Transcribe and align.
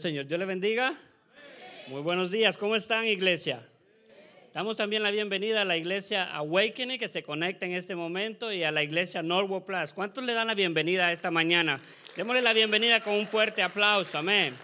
Señor. 0.00 0.26
Dios 0.26 0.40
le 0.40 0.46
bendiga. 0.46 0.94
Muy 1.88 2.00
buenos 2.00 2.30
días. 2.30 2.56
¿Cómo 2.56 2.74
están, 2.74 3.06
iglesia? 3.06 3.66
Damos 4.54 4.78
también 4.78 5.02
la 5.02 5.10
bienvenida 5.10 5.60
a 5.60 5.64
la 5.66 5.76
iglesia 5.76 6.24
Awakening 6.34 6.98
que 6.98 7.08
se 7.08 7.22
conecta 7.22 7.66
en 7.66 7.72
este 7.72 7.94
momento 7.94 8.50
y 8.50 8.64
a 8.64 8.72
la 8.72 8.82
iglesia 8.82 9.22
Norwood 9.22 9.64
Plus. 9.64 9.92
¿Cuántos 9.92 10.24
le 10.24 10.32
dan 10.32 10.46
la 10.46 10.54
bienvenida 10.54 11.12
esta 11.12 11.30
mañana? 11.30 11.82
Démosle 12.16 12.40
la 12.40 12.54
bienvenida 12.54 13.00
con 13.00 13.14
un 13.14 13.26
fuerte 13.26 13.62
aplauso. 13.62 14.16
Amén. 14.16 14.54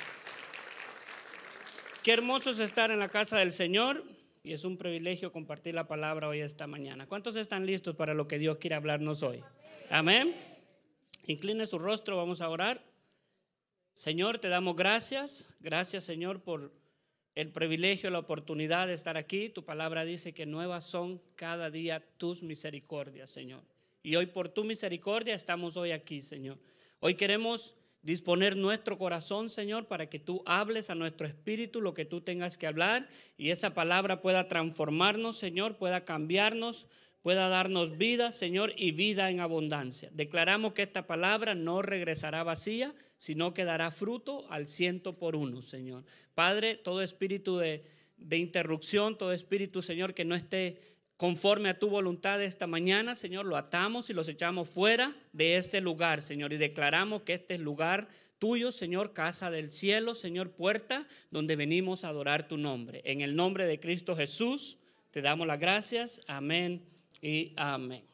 Qué 2.02 2.12
hermoso 2.12 2.51
es 2.51 2.59
estar 2.59 2.90
en 2.90 2.98
la 2.98 3.10
casa 3.10 3.38
del 3.38 3.52
Señor 3.52 4.04
y 4.42 4.54
es 4.54 4.64
un 4.64 4.79
privilegio 4.79 5.32
compartir 5.32 5.74
la 5.74 5.87
palabra 5.87 6.29
hoy 6.29 6.40
esta 6.40 6.66
mañana. 6.66 7.07
¿Cuántos 7.07 7.37
están 7.37 7.66
listos 7.66 7.95
para 7.95 8.14
lo 8.14 8.26
que 8.26 8.38
Dios 8.38 8.57
quiere 8.57 8.76
hablarnos 8.76 9.23
hoy? 9.23 9.45
Amén. 9.90 10.34
Incline 11.26 11.66
su 11.66 11.79
rostro, 11.79 12.16
vamos 12.16 12.40
a 12.40 12.48
orar. 12.48 12.95
Señor, 13.96 14.38
te 14.38 14.50
damos 14.50 14.76
gracias. 14.76 15.48
Gracias, 15.58 16.04
Señor, 16.04 16.42
por 16.42 16.70
el 17.34 17.50
privilegio, 17.50 18.10
la 18.10 18.18
oportunidad 18.18 18.88
de 18.88 18.92
estar 18.92 19.16
aquí. 19.16 19.48
Tu 19.48 19.64
palabra 19.64 20.04
dice 20.04 20.34
que 20.34 20.44
nuevas 20.44 20.84
son 20.84 21.18
cada 21.34 21.70
día 21.70 22.06
tus 22.18 22.42
misericordias, 22.42 23.30
Señor. 23.30 23.62
Y 24.02 24.16
hoy 24.16 24.26
por 24.26 24.50
tu 24.50 24.64
misericordia 24.64 25.34
estamos 25.34 25.78
hoy 25.78 25.92
aquí, 25.92 26.20
Señor. 26.20 26.58
Hoy 27.00 27.14
queremos 27.14 27.74
disponer 28.02 28.54
nuestro 28.54 28.98
corazón, 28.98 29.48
Señor, 29.48 29.86
para 29.86 30.10
que 30.10 30.18
tú 30.18 30.42
hables 30.44 30.90
a 30.90 30.94
nuestro 30.94 31.26
espíritu 31.26 31.80
lo 31.80 31.94
que 31.94 32.04
tú 32.04 32.20
tengas 32.20 32.58
que 32.58 32.66
hablar 32.66 33.08
y 33.38 33.48
esa 33.48 33.72
palabra 33.72 34.20
pueda 34.20 34.46
transformarnos, 34.46 35.38
Señor, 35.38 35.78
pueda 35.78 36.04
cambiarnos, 36.04 36.86
pueda 37.27 37.49
darnos 37.49 37.99
vida, 37.99 38.30
Señor, 38.30 38.73
y 38.77 38.93
vida 38.93 39.32
en 39.32 39.41
abundancia. 39.41 40.09
Declaramos 40.13 40.74
que 40.74 40.82
esta 40.82 41.09
palabra 41.09 41.57
no 41.57 41.82
regresará 41.82 42.45
vacía, 42.45 42.95
sino 43.19 43.52
que 43.52 43.65
dará 43.65 43.91
fruto 43.91 44.49
al 44.49 44.69
ciento 44.69 45.19
por 45.19 45.35
uno, 45.35 45.60
Señor. 45.60 46.04
Padre, 46.37 46.77
todo 46.77 47.02
espíritu 47.02 47.59
de, 47.59 47.82
interrupción, 48.30 49.19
todo 49.19 49.32
espíritu, 49.32 49.82
Señor, 49.82 50.15
que 50.15 50.24
no 50.24 50.37
esté 50.37 50.79
conforme 51.16 51.69
a 51.71 51.80
tu 51.80 51.88
voluntad 51.88 52.41
esta 52.41 52.69
mañana, 52.69 53.16
Señor, 53.16 53.45
lo 53.45 53.57
atamos 53.57 54.09
y 54.09 54.13
los 54.13 54.29
echamos 54.29 54.71
fuera 54.71 55.13
de 55.32 55.57
este 55.57 55.80
lugar, 55.80 56.23
Señor, 56.23 56.52
y 56.52 56.59
declaramos 56.59 57.23
que 57.23 57.35
este 57.35 57.54
es 57.54 57.60
lugar 57.60 58.07
tuyo, 58.38 58.71
Señor, 58.71 59.15
casa 59.15 59.51
del 59.51 59.73
cielo, 59.73 60.15
Señor, 60.15 60.52
puerta 60.52 61.09
donde 61.32 61.57
venimos 61.57 62.04
a 62.04 62.10
adorar 62.10 62.47
tu 62.47 62.57
nombre. 62.57 63.02
En 63.04 63.21
el 63.21 63.35
nombre 63.35 63.66
de 63.66 63.80
Cristo 63.80 64.15
Jesús, 64.15 64.78
te 65.10 65.22
damos 65.22 65.49
las 65.49 65.59
gracias. 65.59 66.22
Amén 66.28 66.95
y 67.21 67.53
amén. 67.56 68.04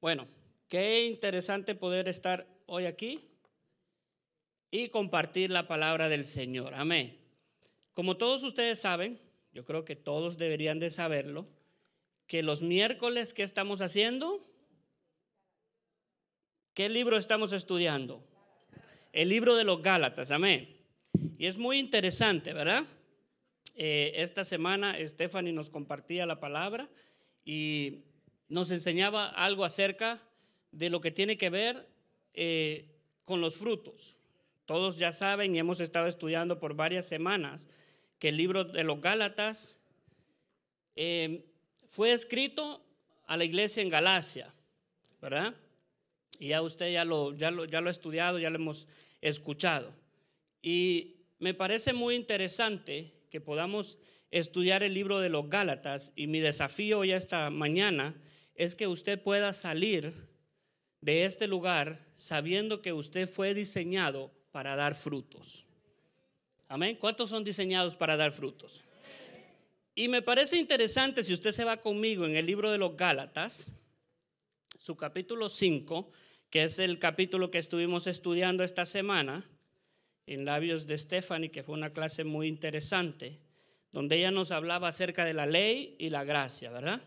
Bueno, 0.00 0.26
qué 0.68 1.06
interesante 1.06 1.74
poder 1.74 2.08
estar 2.08 2.46
hoy 2.66 2.86
aquí 2.86 3.20
y 4.70 4.88
compartir 4.88 5.50
la 5.50 5.66
palabra 5.66 6.08
del 6.08 6.24
Señor. 6.24 6.74
Amén. 6.74 7.18
Como 7.94 8.16
todos 8.16 8.44
ustedes 8.44 8.80
saben, 8.80 9.20
yo 9.52 9.64
creo 9.64 9.84
que 9.84 9.96
todos 9.96 10.38
deberían 10.38 10.78
de 10.78 10.90
saberlo, 10.90 11.48
que 12.26 12.42
los 12.42 12.62
miércoles, 12.62 13.34
¿qué 13.34 13.42
estamos 13.42 13.80
haciendo? 13.80 14.44
¿Qué 16.74 16.88
libro 16.88 17.16
estamos 17.16 17.52
estudiando? 17.52 18.22
El 19.12 19.30
libro 19.30 19.56
de 19.56 19.64
los 19.64 19.82
Gálatas, 19.82 20.30
amén. 20.30 20.76
Y 21.38 21.46
es 21.46 21.56
muy 21.58 21.78
interesante, 21.78 22.52
¿verdad? 22.52 22.84
Eh, 23.74 24.12
esta 24.16 24.44
semana 24.44 24.96
Stephanie 25.06 25.52
nos 25.52 25.70
compartía 25.70 26.26
la 26.26 26.38
palabra 26.38 26.88
y 27.48 28.04
nos 28.50 28.70
enseñaba 28.70 29.26
algo 29.26 29.64
acerca 29.64 30.20
de 30.70 30.90
lo 30.90 31.00
que 31.00 31.10
tiene 31.10 31.38
que 31.38 31.48
ver 31.48 31.88
eh, 32.34 32.84
con 33.24 33.40
los 33.40 33.56
frutos. 33.56 34.18
Todos 34.66 34.98
ya 34.98 35.12
saben 35.12 35.54
y 35.54 35.58
hemos 35.58 35.80
estado 35.80 36.08
estudiando 36.08 36.58
por 36.58 36.74
varias 36.74 37.08
semanas 37.08 37.66
que 38.18 38.28
el 38.28 38.36
libro 38.36 38.64
de 38.64 38.84
los 38.84 39.00
Gálatas 39.00 39.78
eh, 40.94 41.46
fue 41.88 42.12
escrito 42.12 42.84
a 43.24 43.38
la 43.38 43.46
iglesia 43.46 43.82
en 43.82 43.88
Galacia, 43.88 44.52
¿verdad? 45.22 45.54
Y 46.38 46.48
ya 46.48 46.60
usted 46.60 46.92
ya 46.92 47.06
lo, 47.06 47.34
ya, 47.34 47.50
lo, 47.50 47.64
ya 47.64 47.80
lo 47.80 47.88
ha 47.88 47.92
estudiado, 47.92 48.38
ya 48.38 48.50
lo 48.50 48.56
hemos 48.56 48.88
escuchado. 49.22 49.90
Y 50.60 51.16
me 51.38 51.54
parece 51.54 51.94
muy 51.94 52.14
interesante 52.14 53.10
que 53.30 53.40
podamos 53.40 53.96
estudiar 54.30 54.82
el 54.82 54.94
libro 54.94 55.20
de 55.20 55.28
los 55.28 55.48
Gálatas 55.48 56.12
y 56.16 56.26
mi 56.26 56.40
desafío 56.40 57.00
hoy 57.00 57.12
esta 57.12 57.50
mañana 57.50 58.14
es 58.54 58.74
que 58.74 58.86
usted 58.86 59.22
pueda 59.22 59.52
salir 59.52 60.28
de 61.00 61.24
este 61.24 61.46
lugar 61.46 62.06
sabiendo 62.14 62.82
que 62.82 62.92
usted 62.92 63.28
fue 63.28 63.54
diseñado 63.54 64.32
para 64.50 64.76
dar 64.76 64.94
frutos. 64.94 65.66
Amén. 66.68 66.96
¿Cuántos 66.96 67.30
son 67.30 67.44
diseñados 67.44 67.96
para 67.96 68.16
dar 68.16 68.32
frutos? 68.32 68.84
Y 69.94 70.08
me 70.08 70.22
parece 70.22 70.58
interesante 70.58 71.24
si 71.24 71.32
usted 71.32 71.52
se 71.52 71.64
va 71.64 71.80
conmigo 71.80 72.26
en 72.26 72.36
el 72.36 72.46
libro 72.46 72.70
de 72.70 72.78
los 72.78 72.96
Gálatas, 72.96 73.72
su 74.78 74.96
capítulo 74.96 75.48
5, 75.48 76.10
que 76.50 76.64
es 76.64 76.78
el 76.78 76.98
capítulo 76.98 77.50
que 77.50 77.58
estuvimos 77.58 78.06
estudiando 78.06 78.62
esta 78.64 78.84
semana 78.84 79.48
en 80.26 80.44
labios 80.44 80.86
de 80.86 80.98
Stephanie, 80.98 81.50
que 81.50 81.62
fue 81.62 81.74
una 81.74 81.90
clase 81.90 82.24
muy 82.24 82.48
interesante, 82.48 83.40
donde 83.92 84.16
ella 84.16 84.30
nos 84.30 84.50
hablaba 84.50 84.88
acerca 84.88 85.24
de 85.24 85.34
la 85.34 85.46
ley 85.46 85.96
y 85.98 86.10
la 86.10 86.24
gracia, 86.24 86.70
¿verdad? 86.70 87.02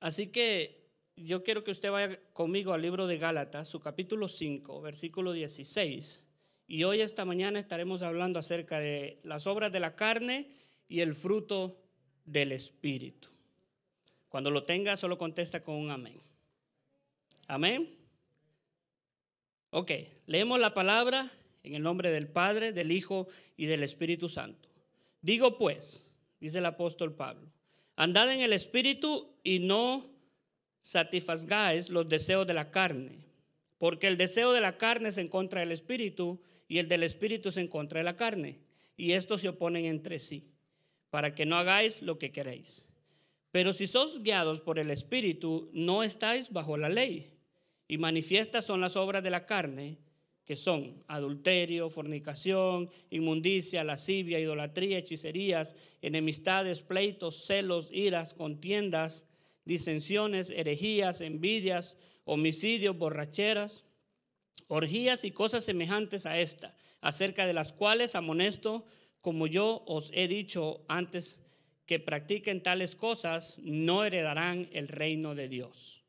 Así 0.00 0.32
que 0.32 0.80
yo 1.16 1.44
quiero 1.44 1.62
que 1.62 1.70
usted 1.70 1.90
vaya 1.90 2.18
conmigo 2.32 2.72
al 2.72 2.82
libro 2.82 3.06
de 3.06 3.18
Gálatas, 3.18 3.68
su 3.68 3.80
capítulo 3.80 4.28
5, 4.28 4.80
versículo 4.80 5.32
16. 5.32 6.24
Y 6.66 6.84
hoy, 6.84 7.02
esta 7.02 7.24
mañana, 7.24 7.58
estaremos 7.58 8.00
hablando 8.02 8.38
acerca 8.38 8.78
de 8.78 9.20
las 9.22 9.46
obras 9.46 9.72
de 9.72 9.80
la 9.80 9.96
carne 9.96 10.48
y 10.88 11.00
el 11.00 11.14
fruto 11.14 11.76
del 12.24 12.52
Espíritu. 12.52 13.28
Cuando 14.30 14.50
lo 14.50 14.62
tenga, 14.62 14.96
solo 14.96 15.18
contesta 15.18 15.62
con 15.62 15.74
un 15.74 15.90
amén. 15.90 16.16
Amén. 17.48 17.94
Ok, 19.70 19.90
leemos 20.26 20.58
la 20.58 20.72
palabra 20.72 21.30
en 21.62 21.74
el 21.74 21.82
nombre 21.82 22.10
del 22.10 22.28
Padre, 22.28 22.72
del 22.72 22.92
Hijo 22.92 23.28
y 23.56 23.66
del 23.66 23.82
Espíritu 23.82 24.28
Santo. 24.28 24.69
Digo 25.22 25.58
pues, 25.58 26.10
dice 26.40 26.58
el 26.58 26.66
apóstol 26.66 27.14
Pablo, 27.14 27.48
andad 27.96 28.32
en 28.32 28.40
el 28.40 28.52
Espíritu 28.52 29.34
y 29.42 29.58
no 29.58 30.10
satisfagáis 30.80 31.90
los 31.90 32.08
deseos 32.08 32.46
de 32.46 32.54
la 32.54 32.70
carne, 32.70 33.18
porque 33.78 34.06
el 34.06 34.16
deseo 34.16 34.52
de 34.52 34.60
la 34.60 34.78
carne 34.78 35.10
es 35.10 35.18
en 35.18 35.28
contra 35.28 35.60
del 35.60 35.72
espíritu 35.72 36.40
y 36.68 36.78
el 36.78 36.88
del 36.88 37.02
espíritu 37.02 37.50
es 37.50 37.56
en 37.56 37.68
contra 37.68 37.98
de 37.98 38.04
la 38.04 38.16
carne, 38.16 38.60
y 38.96 39.12
estos 39.12 39.40
se 39.40 39.48
oponen 39.48 39.84
entre 39.84 40.18
sí, 40.18 40.50
para 41.10 41.34
que 41.34 41.46
no 41.46 41.56
hagáis 41.56 42.02
lo 42.02 42.18
que 42.18 42.32
queréis. 42.32 42.86
Pero 43.50 43.72
si 43.72 43.86
sos 43.86 44.22
guiados 44.22 44.60
por 44.60 44.78
el 44.78 44.90
espíritu, 44.90 45.70
no 45.72 46.02
estáis 46.02 46.52
bajo 46.52 46.76
la 46.76 46.88
ley, 46.88 47.34
y 47.88 47.98
manifiestas 47.98 48.64
son 48.64 48.80
las 48.80 48.96
obras 48.96 49.22
de 49.22 49.30
la 49.30 49.46
carne, 49.46 49.98
que 50.50 50.56
son 50.56 51.04
adulterio, 51.06 51.90
fornicación, 51.90 52.90
inmundicia, 53.10 53.84
lascivia, 53.84 54.40
idolatría, 54.40 54.98
hechicerías, 54.98 55.76
enemistades, 56.02 56.82
pleitos, 56.82 57.46
celos, 57.46 57.88
iras, 57.92 58.34
contiendas, 58.34 59.28
disensiones, 59.64 60.50
herejías, 60.50 61.20
envidias, 61.20 61.98
homicidios, 62.24 62.98
borracheras, 62.98 63.84
orgías 64.66 65.24
y 65.24 65.30
cosas 65.30 65.62
semejantes 65.62 66.26
a 66.26 66.40
esta, 66.40 66.76
acerca 67.00 67.46
de 67.46 67.52
las 67.52 67.72
cuales 67.72 68.16
amonesto, 68.16 68.84
como 69.20 69.46
yo 69.46 69.84
os 69.86 70.10
he 70.14 70.26
dicho 70.26 70.84
antes, 70.88 71.44
que 71.86 72.00
practiquen 72.00 72.60
tales 72.60 72.96
cosas, 72.96 73.60
no 73.62 74.02
heredarán 74.02 74.68
el 74.72 74.88
reino 74.88 75.36
de 75.36 75.48
Dios. 75.48 75.99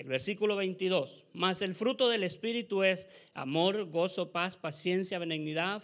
El 0.00 0.08
versículo 0.08 0.56
22, 0.56 1.26
mas 1.34 1.60
el 1.60 1.74
fruto 1.74 2.08
del 2.08 2.24
Espíritu 2.24 2.84
es 2.84 3.10
amor, 3.34 3.84
gozo, 3.90 4.32
paz, 4.32 4.56
paciencia, 4.56 5.18
benignidad, 5.18 5.82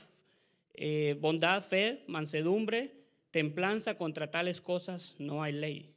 eh, 0.72 1.18
bondad, 1.20 1.62
fe, 1.62 2.02
mansedumbre, 2.06 2.94
templanza, 3.30 3.98
contra 3.98 4.30
tales 4.30 4.62
cosas 4.62 5.16
no 5.18 5.42
hay 5.42 5.52
ley. 5.52 5.94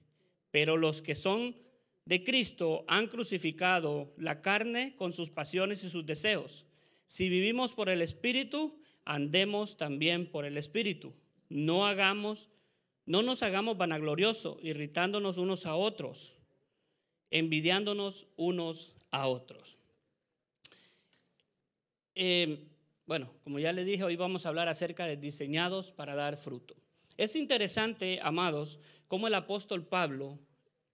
Pero 0.52 0.76
los 0.76 1.02
que 1.02 1.16
son 1.16 1.56
de 2.04 2.26
Cristo 2.26 2.84
han 2.90 3.08
crucificado 3.08 4.14
la 4.18 4.42
carne 4.42 4.98
con 4.98 5.14
sus 5.14 5.30
pasiones 5.30 5.86
y 5.86 5.90
sus 5.90 6.06
deseos. 6.06 6.66
Si 7.06 7.30
vivimos 7.30 7.74
por 7.74 7.88
el 7.88 8.02
Espíritu, 8.02 8.82
andemos 9.06 9.78
también 9.78 10.30
por 10.30 10.44
el 10.44 10.58
Espíritu. 10.58 11.14
No 11.48 11.88
hagamos, 11.88 12.50
no 13.06 13.24
nos 13.24 13.44
hagamos 13.44 13.78
vanagloriosos, 13.78 14.58
irritándonos 14.62 15.38
unos 15.38 15.66
a 15.66 15.76
otros, 15.76 16.36
envidiándonos 17.32 18.28
unos 18.38 18.94
a 19.12 19.28
otros. 19.28 19.78
eh, 22.16 22.66
bueno, 23.10 23.34
como 23.44 23.58
ya 23.58 23.74
le 23.74 23.86
dije, 23.86 24.04
hoy 24.04 24.16
vamos 24.16 24.46
a 24.46 24.50
hablar 24.50 24.68
acerca 24.68 25.08
de 25.08 25.18
diseñados 25.18 25.92
para 25.92 26.14
dar 26.14 26.38
fruto. 26.38 26.76
Es 27.18 27.36
interesante, 27.36 28.20
amados, 28.22 28.80
cómo 29.08 29.28
el 29.28 29.34
apóstol 29.34 29.84
Pablo 29.84 30.38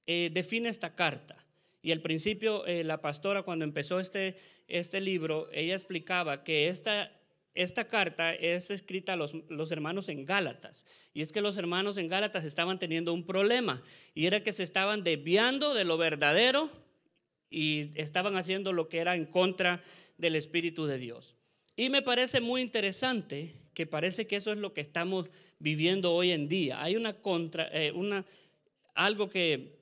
eh, 0.07 0.29
define 0.31 0.69
esta 0.69 0.95
carta. 0.95 1.35
Y 1.81 1.91
al 1.91 1.99
principio, 1.99 2.65
eh, 2.67 2.85
la 2.85 3.01
pastora, 3.01 3.43
cuando 3.43 3.65
empezó 3.65 3.99
este, 3.99 4.37
este 4.69 5.01
libro, 5.01 5.49
ella 5.51 5.73
explicaba 5.73 6.45
que 6.45 6.69
esta, 6.69 7.11
esta 7.55 7.87
carta 7.87 8.33
es 8.33 8.69
escrita 8.69 9.13
a 9.13 9.15
los, 9.15 9.33
los, 9.49 9.71
hermanos 9.71 10.09
en 10.09 10.25
Gálatas. 10.25 10.85
Y 11.13 11.21
es 11.21 11.31
que 11.31 11.41
los 11.41 11.57
hermanos 11.57 11.97
en 11.97 12.07
Gálatas 12.07 12.45
estaban 12.45 12.77
teniendo 12.77 13.13
un 13.13 13.25
problema. 13.25 13.81
Y 14.13 14.27
era 14.27 14.43
que 14.43 14.53
se 14.53 14.63
estaban 14.63 15.03
desviando 15.03 15.73
de 15.73 15.85
lo 15.85 15.97
verdadero 15.97 16.69
y 17.49 17.91
estaban 17.95 18.35
haciendo 18.35 18.73
lo 18.73 18.89
que 18.89 18.99
era 18.99 19.15
en 19.15 19.25
contra 19.25 19.81
del 20.17 20.35
Espíritu 20.35 20.85
de 20.85 20.99
Dios. 20.99 21.35
Y 21.75 21.89
me 21.89 22.01
parece 22.01 22.41
muy 22.41 22.61
interesante 22.61 23.55
que 23.73 23.87
parece 23.87 24.27
que 24.27 24.35
eso 24.35 24.51
es 24.51 24.57
lo 24.57 24.73
que 24.73 24.81
estamos 24.81 25.27
viviendo 25.59 26.13
hoy 26.13 26.31
en 26.31 26.47
día. 26.47 26.83
Hay 26.83 26.95
una 26.95 27.13
contra, 27.13 27.67
eh, 27.71 27.91
una, 27.91 28.25
algo 28.93 29.29
que 29.29 29.79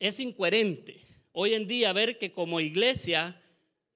es 0.00 0.20
incoherente 0.20 1.04
hoy 1.32 1.54
en 1.54 1.66
día 1.66 1.92
ver 1.92 2.16
que 2.16 2.32
como 2.32 2.60
iglesia 2.60 3.40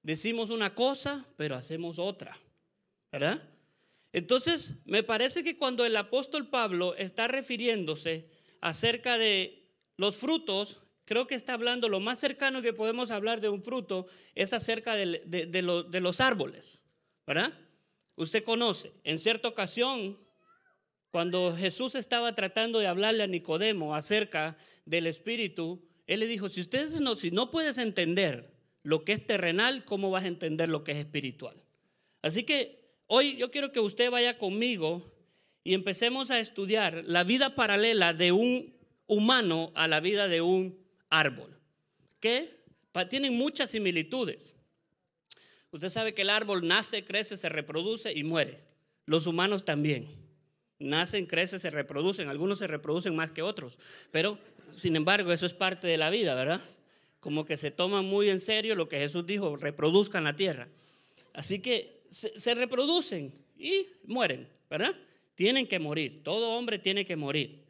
decimos 0.03 0.49
una 0.49 0.75
cosa, 0.75 1.25
pero 1.37 1.55
hacemos 1.55 1.97
otra, 1.97 2.37
¿verdad? 3.11 3.41
Entonces, 4.11 4.81
me 4.85 5.03
parece 5.03 5.43
que 5.43 5.57
cuando 5.57 5.85
el 5.85 5.95
apóstol 5.95 6.49
Pablo 6.49 6.95
está 6.95 7.27
refiriéndose 7.27 8.29
acerca 8.61 9.17
de 9.17 9.67
los 9.97 10.17
frutos, 10.17 10.81
creo 11.05 11.27
que 11.27 11.35
está 11.35 11.53
hablando, 11.53 11.89
lo 11.89 11.99
más 11.99 12.19
cercano 12.19 12.61
que 12.61 12.73
podemos 12.73 13.11
hablar 13.11 13.41
de 13.41 13.49
un 13.49 13.63
fruto 13.63 14.07
es 14.35 14.53
acerca 14.53 14.95
de, 14.95 15.99
los 16.01 16.21
árboles, 16.21 16.85
¿verdad? 17.25 17.53
Usted 18.15 18.43
conoce, 18.43 18.91
en 19.03 19.19
cierta 19.19 19.47
ocasión, 19.47 20.17
cuando 21.11 21.55
Jesús 21.55 21.95
estaba 21.95 22.35
tratando 22.35 22.79
de 22.79 22.87
hablarle 22.87 23.23
a 23.23 23.27
Nicodemo 23.27 23.95
acerca 23.95 24.57
del 24.85 25.07
Espíritu, 25.07 25.83
él 26.05 26.19
le 26.21 26.27
dijo, 26.27 26.49
si 26.49 26.61
ustedes 26.61 26.99
no, 27.01 27.15
si 27.15 27.31
no 27.31 27.51
puedes 27.51 27.77
entender 27.77 28.53
lo 28.83 29.03
que 29.03 29.13
es 29.13 29.25
terrenal, 29.25 29.85
¿cómo 29.85 30.09
vas 30.11 30.23
a 30.23 30.27
entender 30.27 30.69
lo 30.69 30.83
que 30.83 30.93
es 30.93 30.97
espiritual? 30.97 31.63
Así 32.21 32.43
que 32.43 32.78
hoy 33.09 33.35
yo 33.35 33.51
quiero 33.51 33.73
que 33.73 33.81
usted 33.81 34.09
vaya 34.09 34.37
conmigo 34.37 35.03
y 35.63 35.73
empecemos 35.73 36.31
a 36.31 36.39
estudiar 36.39 37.03
la 37.05 37.23
vida 37.23 37.55
paralela 37.55 38.13
de 38.13 38.31
un 38.31 38.73
humano 39.07 39.71
a 39.75 39.87
la 39.87 39.99
vida 39.99 40.27
de 40.27 40.41
un 40.41 40.79
árbol, 41.09 41.59
que 42.19 42.57
tienen 43.09 43.37
muchas 43.37 43.71
similitudes. 43.71 44.55
Usted 45.71 45.89
sabe 45.89 46.13
que 46.13 46.21
el 46.21 46.29
árbol 46.29 46.67
nace, 46.67 47.03
crece, 47.03 47.35
se 47.35 47.49
reproduce 47.49 48.13
y 48.13 48.23
muere. 48.23 48.63
Los 49.05 49.27
humanos 49.27 49.65
también 49.65 50.07
nacen, 50.79 51.25
crecen, 51.25 51.59
se 51.59 51.69
reproducen. 51.69 52.29
Algunos 52.29 52.59
se 52.59 52.67
reproducen 52.67 53.15
más 53.15 53.31
que 53.31 53.41
otros, 53.41 53.79
pero 54.11 54.37
sin 54.71 54.95
embargo 54.95 55.31
eso 55.31 55.45
es 55.45 55.53
parte 55.53 55.87
de 55.87 55.97
la 55.97 56.09
vida, 56.09 56.35
¿verdad? 56.35 56.61
Como 57.19 57.45
que 57.45 57.57
se 57.57 57.71
toman 57.71 58.05
muy 58.05 58.29
en 58.29 58.39
serio 58.39 58.75
lo 58.75 58.87
que 58.87 58.99
Jesús 58.99 59.25
dijo, 59.25 59.57
reproduzcan 59.57 60.23
la 60.23 60.35
tierra. 60.35 60.67
Así 61.33 61.59
que 61.59 61.98
se, 62.09 62.53
reproducen 62.55 63.33
y 63.57 63.87
mueren, 64.05 64.47
¿verdad? 64.69 64.95
Tienen 65.35 65.67
que 65.67 65.79
morir, 65.79 66.23
todo 66.23 66.51
hombre 66.51 66.79
tiene 66.79 67.05
que 67.05 67.15
morir. 67.15 67.65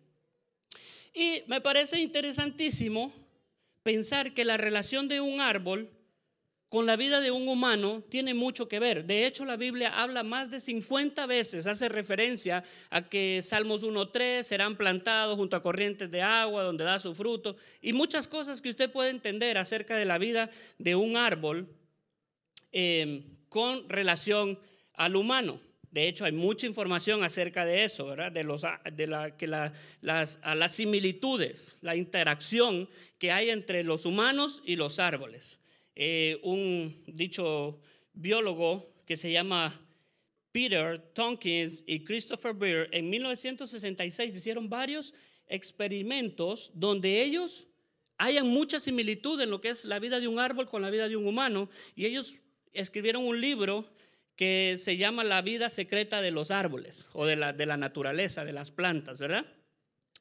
Y 1.14 1.42
me 1.48 1.62
parece 1.62 2.00
interesantísimo 2.00 3.12
pensar 3.84 4.34
que 4.34 4.46
la 4.46 4.58
relación 4.58 5.08
de 5.08 5.22
un 5.22 5.42
árbol 5.42 5.90
con 6.70 6.86
la 6.86 6.96
vida 6.96 7.20
de 7.20 7.32
un 7.32 7.48
humano 7.48 8.04
tiene 8.10 8.36
mucho 8.36 8.68
que 8.68 8.80
ver. 8.80 9.06
De 9.06 9.26
hecho, 9.26 9.44
la 9.44 9.58
Biblia 9.58 10.02
habla 10.02 10.22
más 10.22 10.52
de 10.52 10.60
50 10.60 11.26
veces, 11.26 11.66
hace 11.66 11.90
referencia 11.90 12.64
a 12.92 13.10
que 13.10 13.42
Salmos 13.42 13.84
1.3 13.84 14.44
serán 14.44 14.78
plantados 14.78 15.36
junto 15.36 15.56
a 15.56 15.64
corrientes 15.64 16.12
de 16.12 16.22
agua 16.22 16.62
donde 16.62 16.84
da 16.84 17.00
su 17.00 17.16
fruto 17.16 17.56
y 17.82 17.94
muchas 17.94 18.28
cosas 18.28 18.62
que 18.62 18.70
usted 18.70 18.92
puede 18.92 19.10
entender 19.10 19.58
acerca 19.58 19.98
de 19.98 20.06
la 20.06 20.20
vida 20.20 20.52
de 20.78 20.96
un 20.96 21.18
árbol 21.18 21.68
eh, 22.72 23.24
con 23.50 23.88
relación 23.90 24.60
al 24.94 25.16
humano. 25.16 25.60
De 25.92 26.08
hecho, 26.08 26.26
hay 26.26 26.32
mucha 26.32 26.68
información 26.68 27.24
acerca 27.24 27.66
de 27.66 27.84
eso, 27.84 28.06
¿verdad? 28.06 28.32
De, 28.32 28.44
los, 28.44 28.64
de 28.94 29.08
la, 29.08 29.36
que 29.36 29.48
las, 29.48 29.74
las 30.02 30.72
similitudes, 30.72 31.80
la 31.82 31.96
interacción 31.96 32.88
que 33.18 33.32
hay 33.32 33.50
entre 33.50 33.84
los 33.84 34.06
humanos 34.06 34.62
y 34.66 34.76
los 34.76 35.00
árboles. 35.00 35.60
Eh, 35.96 36.40
un 36.44 37.04
dicho 37.08 37.82
biólogo 38.14 38.94
que 39.06 39.18
se 39.18 39.32
llama 39.32 39.82
Peter 40.52 41.00
Tompkins 41.14 41.84
y 41.88 42.04
Christopher 42.04 42.54
Beer 42.54 42.90
en 42.92 43.10
1966 43.10 44.36
hicieron 44.36 44.70
varios 44.70 45.14
experimentos 45.48 46.72
donde 46.74 47.22
ellos 47.22 47.68
hayan 48.18 48.48
mucha 48.48 48.80
similitud 48.80 49.42
en 49.42 49.50
lo 49.50 49.62
que 49.62 49.70
es 49.70 49.86
la 49.86 50.00
vida 50.00 50.20
de 50.20 50.28
un 50.28 50.40
árbol 50.40 50.70
con 50.70 50.82
la 50.82 50.90
vida 50.90 51.08
de 51.08 51.16
un 51.16 51.26
humano 51.26 51.70
y 51.96 52.06
ellos 52.06 52.36
escribieron 52.74 53.24
un 53.24 53.40
libro 53.40 53.90
que 54.36 54.78
se 54.80 54.98
llama 54.98 55.24
La 55.24 55.42
vida 55.42 55.70
secreta 55.70 56.22
de 56.22 56.32
los 56.32 56.50
árboles 56.52 57.10
o 57.14 57.26
de 57.26 57.36
la, 57.36 57.52
de 57.52 57.66
la 57.66 57.78
naturaleza, 57.78 58.46
de 58.46 58.54
las 58.54 58.72
plantas, 58.72 59.20
¿verdad? 59.20 59.46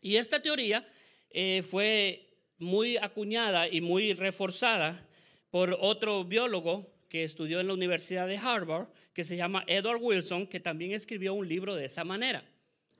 Y 0.00 0.16
esta 0.16 0.42
teoría 0.42 0.86
eh, 1.30 1.62
fue 1.62 2.28
muy 2.58 2.96
acuñada 2.96 3.68
y 3.68 3.80
muy 3.80 4.12
reforzada 4.12 5.06
por 5.50 5.76
otro 5.80 6.24
biólogo 6.24 6.92
que 7.08 7.24
estudió 7.24 7.60
en 7.60 7.68
la 7.68 7.74
Universidad 7.74 8.26
de 8.26 8.36
Harvard, 8.36 8.88
que 9.14 9.24
se 9.24 9.36
llama 9.36 9.64
Edward 9.66 10.00
Wilson, 10.00 10.46
que 10.46 10.60
también 10.60 10.92
escribió 10.92 11.34
un 11.34 11.48
libro 11.48 11.74
de 11.74 11.86
esa 11.86 12.04
manera, 12.04 12.44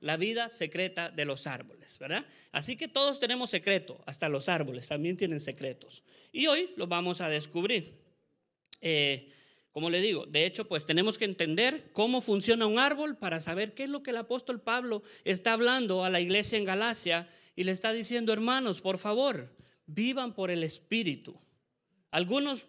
La 0.00 0.16
vida 0.16 0.49
secreta 0.49 1.11
de 1.11 1.25
los 1.25 1.46
árboles, 1.46 1.99
¿verdad? 1.99 2.25
Así 2.52 2.76
que 2.76 2.87
todos 2.87 3.18
tenemos 3.18 3.50
secreto, 3.50 4.00
hasta 4.06 4.28
los 4.28 4.49
árboles 4.49 4.87
también 4.87 5.16
tienen 5.16 5.40
secretos. 5.40 6.04
Y 6.32 6.46
hoy 6.46 6.70
lo 6.76 6.87
vamos 6.87 7.20
a 7.20 7.28
descubrir. 7.28 7.99
Eh, 8.80 9.28
como 9.78 9.90
le 9.90 10.00
digo, 10.00 10.26
de 10.26 10.44
hecho, 10.44 10.66
pues 10.66 10.87
tenemos 10.87 11.18
que 11.18 11.25
entender 11.25 11.90
cómo 11.92 12.20
funciona 12.20 12.66
un 12.66 12.80
árbol 12.80 13.16
para 13.16 13.38
saber 13.38 13.75
qué 13.75 13.85
es 13.85 13.88
lo 13.88 14.02
que 14.02 14.11
el 14.11 14.16
apóstol 14.16 14.61
Pablo 14.61 15.04
está 15.23 15.52
hablando 15.52 16.02
a 16.02 16.11
la 16.11 16.20
iglesia 16.20 16.58
en 16.58 16.64
Galacia 16.64 17.28
y 17.54 17.62
le 17.62 17.70
está 17.70 17.92
diciendo, 17.92 18.32
hermanos, 18.32 18.80
por 18.80 18.99
favor, 18.99 19.54
vivan 19.87 20.35
por 20.35 20.50
el 20.50 20.64
Espíritu. 20.64 21.40
Algunos 22.11 22.66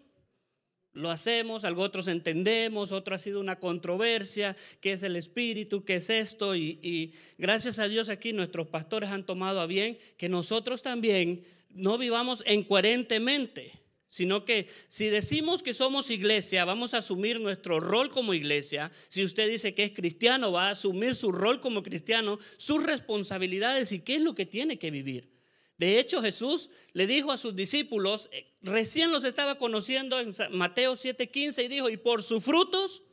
lo 0.92 1.10
hacemos, 1.10 1.64
otros 1.64 2.06
entendemos, 2.06 2.92
otro 2.92 3.16
ha 3.16 3.18
sido 3.18 3.40
una 3.40 3.58
controversia, 3.58 4.56
qué 4.80 4.92
es 4.92 5.02
el 5.02 5.16
espíritu, 5.16 5.84
qué 5.84 5.96
es 5.96 6.10
esto, 6.10 6.54
y, 6.54 7.12
gracias 7.38 7.80
a 7.80 7.88
Dios 7.88 8.08
aquí 8.08 8.32
nuestros 8.32 8.68
pastores 8.68 9.10
han 9.10 9.26
tomado 9.26 9.60
a 9.60 9.66
bien 9.66 9.98
que 10.16 10.28
nosotros 10.28 10.84
también 10.84 11.42
no 11.70 11.98
vivamos 11.98 12.44
incoherentemente, 12.46 13.79
sino 14.10 14.44
que 14.44 14.68
si 14.88 15.06
decimos 15.06 15.62
que 15.62 15.72
somos 15.72 16.10
iglesia, 16.10 16.64
vamos 16.64 16.94
a 16.94 16.98
asumir 16.98 17.40
nuestro 17.40 17.78
rol 17.78 18.10
como 18.10 18.34
iglesia. 18.34 18.90
Si 19.08 19.22
usted 19.24 19.48
dice 19.48 19.72
que 19.72 19.84
es 19.84 19.92
cristiano, 19.92 20.50
va 20.50 20.66
a 20.66 20.72
asumir 20.72 21.14
su 21.14 21.30
rol 21.30 21.60
como 21.60 21.84
cristiano, 21.84 22.40
sus 22.56 22.82
responsabilidades 22.82 23.92
y 23.92 24.00
qué 24.00 24.16
es 24.16 24.22
lo 24.22 24.34
que 24.34 24.46
tiene 24.46 24.80
que 24.80 24.90
vivir. 24.90 25.30
De 25.78 26.00
hecho, 26.00 26.20
Jesús 26.20 26.70
le 26.92 27.06
dijo 27.06 27.30
a 27.30 27.38
sus 27.38 27.54
discípulos, 27.54 28.28
eh, 28.32 28.52
recién 28.62 29.12
los 29.12 29.22
estaba 29.22 29.58
conociendo 29.58 30.18
en 30.18 30.34
Mateo 30.50 30.96
7:15 30.96 31.64
y 31.64 31.68
dijo, 31.68 31.88
y 31.88 31.96
por 31.96 32.24
sus 32.24 32.44
frutos, 32.44 33.04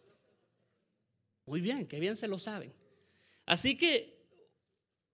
muy 1.46 1.62
bien, 1.62 1.88
que 1.88 2.00
bien 2.00 2.16
se 2.16 2.28
lo 2.28 2.40
saben. 2.40 2.74
Así 3.46 3.78
que 3.78 4.18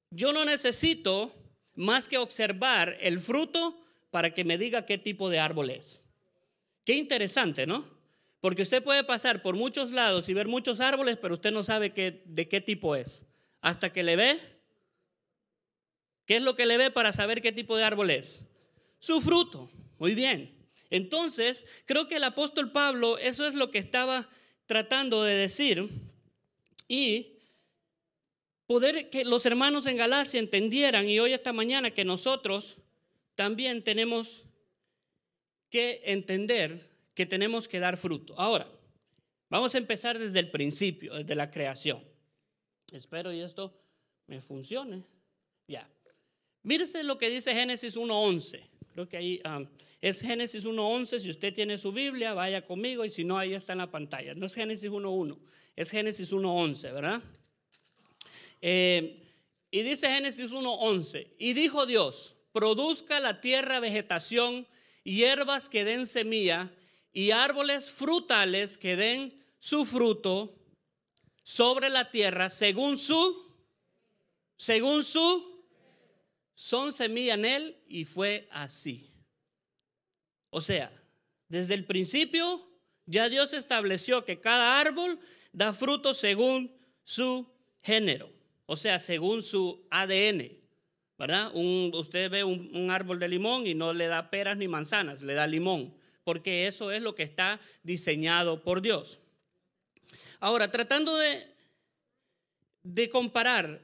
yo 0.10 0.32
no 0.32 0.46
necesito 0.46 1.36
más 1.76 2.08
que 2.08 2.18
observar 2.18 2.98
el 3.02 3.20
fruto 3.20 3.83
para 4.14 4.34
que 4.34 4.46
me 4.46 4.58
diga 4.58 4.86
qué 4.86 4.98
tipo 4.98 5.30
de 5.30 5.40
árbol 5.40 5.72
es. 5.72 6.06
Qué 6.86 6.94
interesante, 6.94 7.68
¿no? 7.68 7.84
Porque 8.40 8.62
usted 8.62 8.82
puede 8.82 9.04
pasar 9.04 9.42
por 9.42 9.56
muchos 9.56 9.92
lados 9.92 10.30
y 10.30 10.34
ver 10.34 10.48
muchos 10.48 10.80
árboles, 10.80 11.18
pero 11.22 11.34
usted 11.34 11.52
no 11.52 11.64
sabe 11.64 11.92
qué, 11.92 12.24
de 12.26 12.48
qué 12.48 12.62
tipo 12.62 12.96
es. 12.96 13.26
Hasta 13.60 13.92
que 13.92 14.04
le 14.04 14.16
ve 14.16 14.40
¿Qué 16.26 16.38
es 16.38 16.42
lo 16.42 16.56
que 16.56 16.66
le 16.66 16.78
ve 16.78 16.92
para 16.92 17.12
saber 17.12 17.42
qué 17.42 17.52
tipo 17.52 17.76
de 17.76 17.84
árbol 17.84 18.10
es? 18.10 18.46
Su 19.00 19.22
fruto. 19.22 19.70
Muy 20.00 20.16
bien. 20.16 20.56
Entonces, 20.90 21.66
creo 21.86 22.08
que 22.08 22.16
el 22.16 22.24
apóstol 22.24 22.72
Pablo 22.72 23.18
eso 23.18 23.48
es 23.48 23.56
lo 23.56 23.72
que 23.72 23.80
estaba 23.80 24.30
tratando 24.66 25.24
de 25.24 25.36
decir 25.36 25.90
y 26.88 27.40
poder 28.68 29.10
que 29.10 29.26
los 29.26 29.46
hermanos 29.46 29.86
en 29.88 29.98
Galacia 29.98 30.40
entendieran 30.40 31.10
y 31.10 31.20
hoy 31.20 31.34
esta 31.34 31.52
mañana 31.52 31.92
que 31.92 32.06
nosotros 32.06 32.78
también 33.36 33.84
tenemos 33.84 34.44
que 35.70 36.02
entender 36.06 36.80
que 37.14 37.26
tenemos 37.26 37.68
que 37.68 37.80
dar 37.80 37.98
fruto. 37.98 38.40
Ahora, 38.40 38.68
vamos 39.50 39.74
a 39.76 39.78
empezar 39.78 40.20
desde 40.20 40.40
el 40.40 40.52
principio, 40.52 41.16
desde 41.16 41.36
la 41.36 41.50
creación. 41.50 42.04
Espero 42.92 43.34
y 43.34 43.42
esto 43.42 43.74
me 44.28 44.42
funcione. 44.42 45.04
Ya. 45.68 45.90
Mírese 46.64 47.04
lo 47.04 47.18
que 47.18 47.30
dice 47.30 47.54
Génesis 47.54 47.98
1.11. 47.98 48.62
Creo 48.94 49.10
que 49.10 49.18
ahí 49.18 49.42
ah, 49.44 49.64
es 50.02 50.22
Génesis 50.22 50.66
1.11. 50.66 51.20
Si 51.20 51.30
usted 51.30 51.54
tiene 51.54 51.78
su 51.78 51.92
Biblia, 51.92 52.34
vaya 52.34 52.66
conmigo 52.66 53.04
y 53.04 53.10
si 53.10 53.24
no, 53.24 53.38
ahí 53.38 53.54
está 53.54 53.74
en 53.74 53.80
la 53.80 53.90
pantalla. 53.90 54.36
No 54.36 54.46
es 54.46 54.54
Génesis 54.54 54.92
1.1, 54.92 55.38
es 55.76 55.90
Génesis 55.90 56.32
1.11, 56.32 56.94
¿verdad? 56.94 57.22
Eh, 58.62 59.20
y 59.72 59.82
dice 59.82 60.08
Génesis 60.08 60.52
1.11, 60.52 61.28
y 61.40 61.54
dijo 61.54 61.86
Dios, 61.86 62.38
produzca 62.54 63.20
la 63.20 63.42
tierra 63.42 63.82
vegetación, 63.82 64.66
hierbas 65.04 65.68
que 65.68 65.84
den 65.84 66.08
semilla 66.08 66.72
y 67.12 67.32
árboles 67.32 67.92
frutales 67.92 68.78
que 68.78 68.96
den 68.96 69.44
su 69.60 69.86
fruto 69.86 70.56
sobre 71.44 71.90
la 71.90 72.10
tierra 72.10 72.50
según 72.50 72.98
su, 72.98 73.54
según 74.56 75.04
su, 75.04 75.66
son 76.54 76.94
semilla 76.94 77.34
en 77.34 77.46
él 77.46 77.84
y 77.88 78.06
fue 78.06 78.48
así. 78.52 79.12
O 80.50 80.62
sea, 80.62 80.92
desde 81.50 81.74
el 81.74 81.86
principio 81.86 82.66
ya 83.06 83.28
Dios 83.30 83.54
estableció 83.54 84.24
que 84.24 84.40
cada 84.40 84.80
árbol 84.80 85.20
da 85.52 85.74
fruto 85.74 86.14
según 86.14 86.72
su 87.04 87.52
género, 87.82 88.32
o 88.66 88.76
sea, 88.76 89.00
según 89.00 89.44
su 89.44 89.86
ADN. 89.90 90.63
¿Verdad? 91.24 91.52
usted 91.56 92.30
ve 92.30 92.44
un, 92.44 92.92
árbol 92.92 93.18
de 93.18 93.30
limón 93.30 93.66
y 93.66 93.74
no 93.74 93.94
le 93.94 94.08
da 94.08 94.30
peras 94.30 94.58
ni 94.58 94.68
manzanas, 94.68 95.22
le 95.22 95.34
da 95.34 95.48
limón, 95.48 95.94
porque 96.26 96.68
eso 96.68 96.92
es 96.92 97.02
lo 97.02 97.16
que 97.16 97.24
está 97.24 97.62
diseñado 97.82 98.62
por 98.62 98.82
Dios. 98.82 99.22
Ahora, 100.42 100.70
tratando 100.70 101.18
de, 101.18 103.10
comparar 103.10 103.80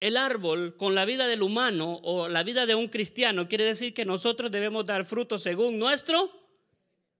el 0.00 0.16
árbol 0.16 0.74
con 0.78 0.94
la 0.94 1.04
vida 1.04 1.26
del 1.26 1.42
humano 1.42 2.00
o 2.02 2.28
la 2.28 2.42
vida 2.42 2.64
de 2.64 2.74
un 2.74 2.88
cristiano, 2.88 3.46
quiere 3.46 3.64
decir 3.64 3.92
que 3.92 4.06
nosotros 4.06 4.50
debemos 4.50 4.86
dar 4.86 5.04
fruto 5.04 5.38
según 5.38 5.78
nuestro 5.78 6.30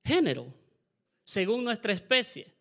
género, 0.06 0.46
según 1.22 1.64
nuestra 1.64 1.92
especie. 1.92 2.54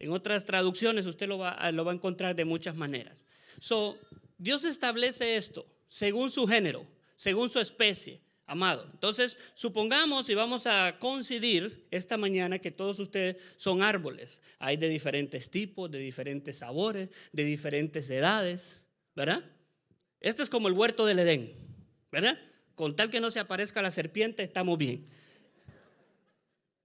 En 0.00 0.10
otras 0.10 0.44
traducciones 0.44 1.06
usted 1.06 1.28
lo 1.28 1.38
va, 1.38 1.70
lo 1.70 1.84
va 1.84 1.92
a 1.92 1.94
encontrar 1.94 2.34
de 2.34 2.44
muchas 2.44 2.74
maneras. 2.74 3.24
So, 3.60 3.96
Dios 4.38 4.64
establece 4.64 5.36
esto 5.36 5.66
según 5.88 6.30
su 6.30 6.46
género, 6.46 6.86
según 7.16 7.48
su 7.48 7.60
especie, 7.60 8.20
amado. 8.46 8.88
Entonces, 8.92 9.38
supongamos 9.54 10.28
y 10.28 10.34
vamos 10.34 10.66
a 10.66 10.98
coincidir 10.98 11.86
esta 11.90 12.16
mañana 12.16 12.58
que 12.58 12.70
todos 12.70 12.98
ustedes 12.98 13.36
son 13.56 13.82
árboles. 13.82 14.42
Hay 14.58 14.76
de 14.76 14.88
diferentes 14.88 15.50
tipos, 15.50 15.90
de 15.90 15.98
diferentes 15.98 16.58
sabores, 16.58 17.10
de 17.32 17.44
diferentes 17.44 18.08
edades, 18.10 18.80
¿verdad? 19.14 19.44
Este 20.20 20.42
es 20.42 20.48
como 20.48 20.68
el 20.68 20.74
huerto 20.74 21.06
del 21.06 21.18
Edén, 21.18 21.52
¿verdad? 22.10 22.38
Con 22.74 22.94
tal 22.94 23.10
que 23.10 23.20
no 23.20 23.30
se 23.30 23.40
aparezca 23.40 23.82
la 23.82 23.90
serpiente, 23.90 24.42
estamos 24.42 24.78
bien. 24.78 25.06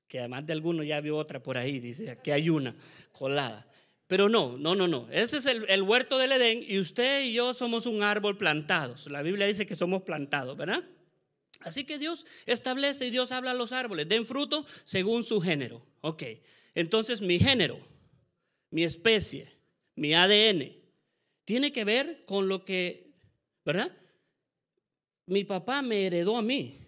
Que 0.08 0.20
además 0.20 0.46
de 0.46 0.54
alguno 0.54 0.84
ya 0.84 1.00
vio 1.00 1.18
otra 1.18 1.42
por 1.42 1.58
ahí, 1.58 1.80
dice, 1.80 2.10
aquí 2.10 2.32
hay 2.32 2.50
una 2.50 2.76
colada. 3.12 3.68
Pero 4.12 4.28
no, 4.28 4.58
no, 4.58 4.76
no, 4.76 4.90
no. 4.90 5.08
Ese 5.10 5.38
es 5.38 5.46
el, 5.46 5.82
huerto 5.84 6.18
del 6.18 6.34
Edén 6.34 6.66
y 6.68 6.80
usted 6.80 7.24
y 7.24 7.32
yo 7.32 7.54
somos 7.54 7.86
un 7.86 8.04
árbol 8.04 8.38
plantado. 8.38 8.94
La 9.08 9.22
Biblia 9.22 9.48
dice 9.48 9.66
que 9.66 9.78
somos 9.78 10.02
plantados, 10.02 10.58
¿verdad? 10.58 10.84
Así 11.62 11.86
que 11.86 11.98
Dios 11.98 12.26
establece 12.46 13.08
y 13.08 13.10
Dios 13.10 13.32
habla 13.32 13.52
a 13.52 13.54
los 13.54 13.72
árboles, 13.72 14.10
den 14.10 14.26
fruto 14.26 14.66
según 14.84 15.24
su 15.24 15.40
género. 15.40 15.88
Ok, 16.02 16.24
entonces 16.76 17.22
mi 17.22 17.40
género, 17.40 17.80
mi 18.70 18.84
especie, 18.84 19.50
mi 19.96 20.14
ADN, 20.14 20.76
tiene 21.46 21.72
que 21.72 21.86
ver 21.86 22.26
con 22.26 22.50
lo 22.50 22.66
que, 22.66 23.14
¿verdad? 23.64 23.98
Mi 25.26 25.46
papá 25.46 25.82
me 25.82 26.06
heredó 26.06 26.36
a 26.36 26.42
mí, 26.42 26.86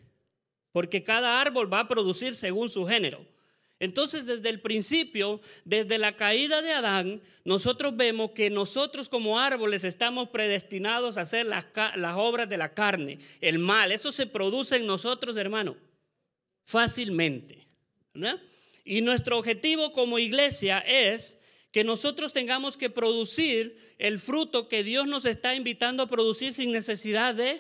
porque 0.74 1.06
cada 1.06 1.40
árbol 1.40 1.72
va 1.72 1.80
a 1.80 1.88
producir 1.88 2.36
según 2.36 2.70
su 2.70 2.86
género. 2.86 3.26
Entonces, 3.84 4.26
desde 4.26 4.48
el 4.48 4.62
principio, 4.62 5.42
desde 5.66 5.98
la 5.98 6.16
caída 6.16 6.62
de 6.62 6.72
Adán, 6.72 7.22
nosotros 7.44 7.98
vemos 7.98 8.32
que 8.32 8.50
nosotros 8.50 9.10
como 9.10 9.38
árboles 9.38 9.84
estamos 9.84 10.30
predestinados 10.30 11.18
a 11.18 11.22
hacer 11.22 11.46
las, 11.46 11.66
obras 12.16 12.48
de 12.48 12.56
la 12.56 12.74
carne, 12.74 13.20
el 13.42 13.60
mal. 13.60 13.92
Eso 13.92 14.14
se 14.14 14.26
produce 14.26 14.78
en 14.78 14.88
nosotros, 14.88 15.36
hermano, 15.36 15.76
fácilmente. 16.64 17.68
Y 18.86 19.02
nuestro 19.02 19.38
objetivo 19.38 19.92
como 19.92 20.18
iglesia 20.18 20.80
es 20.80 21.42
que 21.74 21.84
nosotros 21.84 22.32
tengamos 22.32 22.78
que 22.78 22.90
producir 22.90 23.78
el 23.98 24.18
fruto 24.18 24.70
que 24.70 24.86
Dios 24.86 25.08
nos 25.08 25.26
está 25.26 25.56
invitando 25.56 26.04
a 26.04 26.08
producir 26.08 26.54
sin 26.54 26.72
necesidad 26.72 27.36
de 27.36 27.60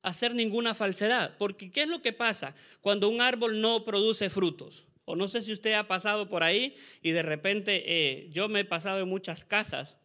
hacer 0.00 0.34
ninguna 0.34 0.74
falsedad. 0.74 1.36
Porque 1.36 1.70
¿qué 1.70 1.82
es 1.82 1.88
lo 1.88 2.00
que 2.00 2.14
pasa 2.14 2.54
cuando 2.80 3.10
un 3.10 3.20
árbol 3.20 3.60
no 3.60 3.84
produce 3.84 4.30
frutos? 4.30 4.87
O 5.08 5.16
no 5.16 5.26
sé 5.26 5.40
si 5.40 5.54
usted 5.54 5.72
ha 5.72 5.88
pasado 5.88 6.28
por 6.28 6.42
ahí 6.42 6.76
y 7.00 7.12
de 7.12 7.22
repente 7.22 7.82
eh, 7.86 8.28
yo 8.30 8.46
me 8.50 8.60
he 8.60 8.64
pasado 8.66 9.00
en 9.00 9.08
muchas 9.08 9.42
casas 9.42 9.98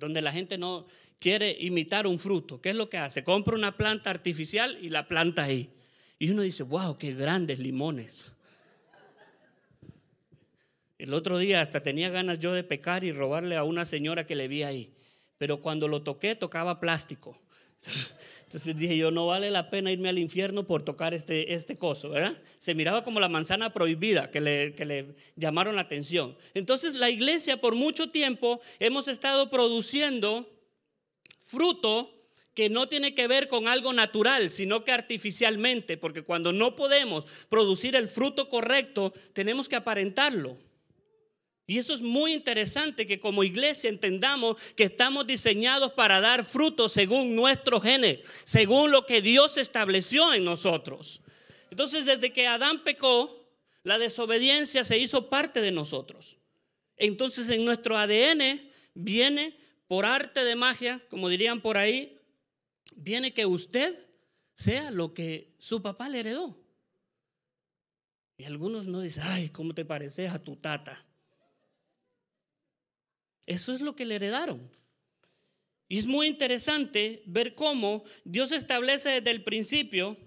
donde 0.00 0.20
la 0.20 0.32
gente 0.32 0.58
no 0.58 0.86
quiere 1.20 1.56
imitar 1.60 2.04
un 2.08 2.18
fruto. 2.18 2.60
¿Qué 2.60 2.70
es 2.70 2.74
lo 2.74 2.90
que 2.90 2.98
hace? 2.98 3.22
Compra 3.22 3.54
una 3.54 3.76
planta 3.76 4.10
artificial 4.10 4.76
y 4.82 4.90
la 4.90 5.06
planta 5.06 5.44
ahí. 5.44 5.70
Y 6.18 6.30
uno 6.30 6.42
dice, 6.42 6.64
wow, 6.64 6.98
qué 6.98 7.14
grandes 7.14 7.60
limones. 7.60 8.32
El 10.98 11.14
otro 11.14 11.38
día 11.38 11.60
hasta 11.60 11.80
tenía 11.84 12.10
ganas 12.10 12.40
yo 12.40 12.52
de 12.52 12.64
pecar 12.64 13.04
y 13.04 13.12
robarle 13.12 13.56
a 13.56 13.62
una 13.62 13.84
señora 13.84 14.26
que 14.26 14.34
le 14.34 14.48
vi 14.48 14.64
ahí. 14.64 14.92
Pero 15.38 15.62
cuando 15.62 15.86
lo 15.86 16.02
toqué, 16.02 16.34
tocaba 16.34 16.80
plástico. 16.80 17.40
Entonces 18.48 18.78
dije 18.78 18.96
yo, 18.96 19.10
no 19.10 19.26
vale 19.26 19.50
la 19.50 19.68
pena 19.68 19.92
irme 19.92 20.08
al 20.08 20.18
infierno 20.18 20.66
por 20.66 20.82
tocar 20.82 21.12
este, 21.12 21.52
este 21.52 21.76
coso, 21.76 22.08
¿verdad? 22.08 22.34
Se 22.56 22.74
miraba 22.74 23.04
como 23.04 23.20
la 23.20 23.28
manzana 23.28 23.74
prohibida 23.74 24.30
que 24.30 24.40
le, 24.40 24.74
que 24.74 24.86
le 24.86 25.14
llamaron 25.36 25.76
la 25.76 25.82
atención. 25.82 26.34
Entonces 26.54 26.94
la 26.94 27.10
iglesia 27.10 27.60
por 27.60 27.74
mucho 27.74 28.08
tiempo 28.08 28.58
hemos 28.78 29.06
estado 29.06 29.50
produciendo 29.50 30.50
fruto 31.42 32.10
que 32.54 32.70
no 32.70 32.88
tiene 32.88 33.14
que 33.14 33.28
ver 33.28 33.48
con 33.48 33.68
algo 33.68 33.92
natural, 33.92 34.48
sino 34.48 34.82
que 34.82 34.92
artificialmente, 34.92 35.98
porque 35.98 36.22
cuando 36.22 36.50
no 36.50 36.74
podemos 36.74 37.26
producir 37.50 37.96
el 37.96 38.08
fruto 38.08 38.48
correcto, 38.48 39.12
tenemos 39.34 39.68
que 39.68 39.76
aparentarlo. 39.76 40.56
Y 41.70 41.76
eso 41.76 41.92
es 41.92 42.00
muy 42.00 42.32
interesante 42.32 43.06
que 43.06 43.20
como 43.20 43.44
iglesia 43.44 43.90
entendamos 43.90 44.56
que 44.74 44.84
estamos 44.84 45.26
diseñados 45.26 45.92
para 45.92 46.18
dar 46.18 46.42
frutos 46.46 46.94
según 46.94 47.36
nuestro 47.36 47.78
genes, 47.78 48.22
según 48.44 48.90
lo 48.90 49.04
que 49.04 49.20
Dios 49.20 49.58
estableció 49.58 50.32
en 50.32 50.46
nosotros. 50.46 51.20
Entonces, 51.70 52.06
desde 52.06 52.32
que 52.32 52.46
Adán 52.46 52.82
pecó, 52.84 53.46
la 53.82 53.98
desobediencia 53.98 54.82
se 54.82 54.96
hizo 54.96 55.28
parte 55.28 55.60
de 55.60 55.70
nosotros. 55.70 56.38
Entonces, 56.96 57.50
en 57.50 57.66
nuestro 57.66 57.98
ADN 57.98 58.62
viene 58.94 59.54
por 59.88 60.06
arte 60.06 60.44
de 60.44 60.56
magia, 60.56 61.04
como 61.10 61.28
dirían 61.28 61.60
por 61.60 61.76
ahí, 61.76 62.18
viene 62.96 63.34
que 63.34 63.44
usted 63.44 63.94
sea 64.54 64.90
lo 64.90 65.12
que 65.12 65.54
su 65.58 65.82
papá 65.82 66.08
le 66.08 66.20
heredó. 66.20 66.58
Y 68.38 68.44
algunos 68.44 68.86
no 68.86 69.02
dicen, 69.02 69.24
ay, 69.26 69.50
¿cómo 69.50 69.74
te 69.74 69.84
pareces 69.84 70.30
a 70.30 70.42
tu 70.42 70.56
tata? 70.56 71.04
Eso 73.48 73.72
es 73.72 73.80
lo 73.80 73.96
que 73.96 74.04
le 74.04 74.16
heredaron. 74.16 74.70
Y 75.88 75.98
es 75.98 76.06
muy 76.06 76.26
interesante 76.26 77.22
ver 77.24 77.54
cómo 77.54 78.04
Dios 78.22 78.52
establece 78.52 79.08
desde 79.08 79.30
el 79.30 79.42
principio 79.42 80.18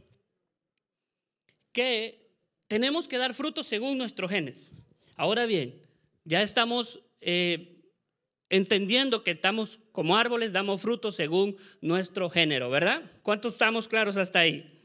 que 1.71 2.31
tenemos 2.67 3.07
que 3.07 3.19
dar 3.19 3.35
frutos 3.35 3.67
según 3.67 3.99
nuestros 3.99 4.31
genes. 4.31 4.71
Ahora 5.15 5.45
bien, 5.45 5.79
ya 6.25 6.41
estamos 6.41 7.03
eh, 7.21 7.83
entendiendo 8.49 9.23
que 9.23 9.31
estamos 9.31 9.77
como 9.91 10.17
árboles, 10.17 10.51
damos 10.51 10.81
frutos 10.81 11.15
según 11.15 11.55
nuestro 11.79 12.27
género, 12.27 12.71
¿verdad? 12.71 13.03
¿Cuántos 13.21 13.53
estamos 13.53 13.87
claros 13.87 14.17
hasta 14.17 14.39
ahí? 14.39 14.81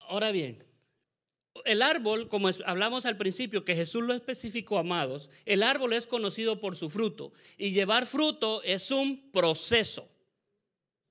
Ahora 0.00 0.32
bien, 0.32 0.63
el 1.64 1.82
árbol, 1.82 2.28
como 2.28 2.50
hablamos 2.66 3.06
al 3.06 3.16
principio, 3.16 3.64
que 3.64 3.76
Jesús 3.76 4.02
lo 4.02 4.12
especificó, 4.12 4.78
amados, 4.78 5.30
el 5.46 5.62
árbol 5.62 5.92
es 5.92 6.06
conocido 6.06 6.60
por 6.60 6.76
su 6.76 6.90
fruto. 6.90 7.32
Y 7.56 7.70
llevar 7.70 8.06
fruto 8.06 8.62
es 8.64 8.90
un 8.90 9.30
proceso. 9.30 10.10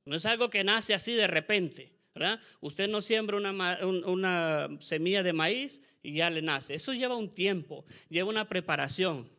No 0.06 0.16
es 0.16 0.26
algo 0.26 0.50
que 0.50 0.64
nace 0.64 0.94
así 0.94 1.14
de 1.14 1.28
repente. 1.28 1.94
¿verdad? 2.14 2.40
Usted 2.62 2.88
no 2.90 3.02
siembra 3.02 3.38
una, 3.38 4.70
semilla 4.80 5.24
de 5.24 5.34
maíz 5.34 5.82
y 6.04 6.14
ya 6.14 6.30
le 6.30 6.42
nace. 6.42 6.76
Eso 6.76 6.94
lleva 6.94 7.16
un 7.16 7.32
tiempo, 7.32 7.86
lleva 8.10 8.30
una 8.30 8.48
preparación. 8.48 9.30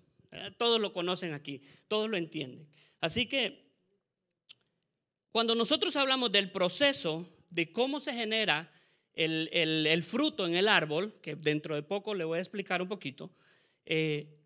Todos 0.59 0.81
lo 0.81 0.93
conocen 0.93 1.33
aquí, 1.33 1.61
todos 1.87 2.11
lo 2.11 2.17
entienden. 2.17 2.67
Así 3.01 3.29
que 3.29 3.63
cuando 5.31 5.55
nosotros 5.55 5.95
hablamos 5.97 6.33
del 6.33 6.51
proceso 6.51 7.29
de 7.51 7.73
cómo 7.73 8.01
se 8.01 8.13
genera 8.13 8.73
el, 9.15 10.03
fruto 10.03 10.47
en 10.47 10.55
el 10.55 10.69
árbol, 10.69 11.15
que 11.21 11.37
dentro 11.37 11.75
de 11.75 11.83
poco 11.83 12.15
le 12.15 12.25
voy 12.25 12.39
a 12.39 12.41
explicar 12.41 12.83
un 12.83 12.89
poquito, 12.89 13.31
eh, 13.87 14.39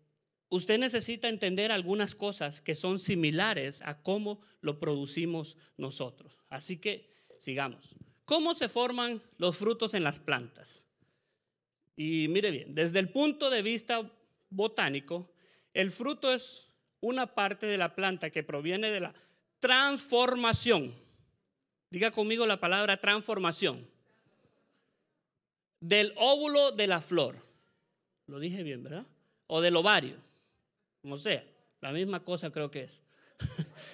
usted 0.49 0.77
necesita 0.77 1.29
entender 1.29 1.71
algunas 1.71 2.15
cosas 2.15 2.61
que 2.61 2.75
son 2.75 2.99
similares 2.99 3.81
a 3.81 4.01
cómo 4.01 4.41
lo 4.61 4.79
producimos 4.79 5.57
nosotros. 5.77 6.37
Así 6.49 6.77
que 6.77 7.09
sigamos. 7.39 7.95
¿Cómo 8.25 8.53
se 8.53 8.69
forman 8.69 9.21
los 9.37 9.57
frutos 9.57 9.93
en 9.93 10.03
las 10.03 10.19
plantas? 10.19 10.83
Y 11.95 12.27
mire 12.29 12.51
bien, 12.51 12.75
desde 12.75 12.99
el 12.99 13.09
punto 13.09 13.49
de 13.49 13.61
vista 13.61 14.09
botánico, 14.49 15.31
el 15.73 15.91
fruto 15.91 16.31
es 16.31 16.69
una 17.01 17.27
parte 17.27 17.65
de 17.65 17.77
la 17.77 17.95
planta 17.95 18.29
que 18.29 18.43
proviene 18.43 18.91
de 18.91 18.99
la 18.99 19.13
transformación. 19.59 20.93
Diga 21.89 22.11
conmigo 22.11 22.45
la 22.45 22.59
palabra 22.59 22.97
transformación. 22.97 23.87
Del 25.79 26.13
óvulo 26.17 26.71
de 26.71 26.87
la 26.87 27.01
flor. 27.01 27.35
Lo 28.27 28.39
dije 28.39 28.63
bien, 28.63 28.83
¿verdad? 28.83 29.05
O 29.47 29.61
del 29.61 29.75
ovario. 29.75 30.17
Como 31.01 31.17
sea, 31.17 31.43
la 31.81 31.91
misma 31.91 32.23
cosa 32.23 32.51
creo 32.51 32.69
que 32.69 32.81
es. 32.83 33.01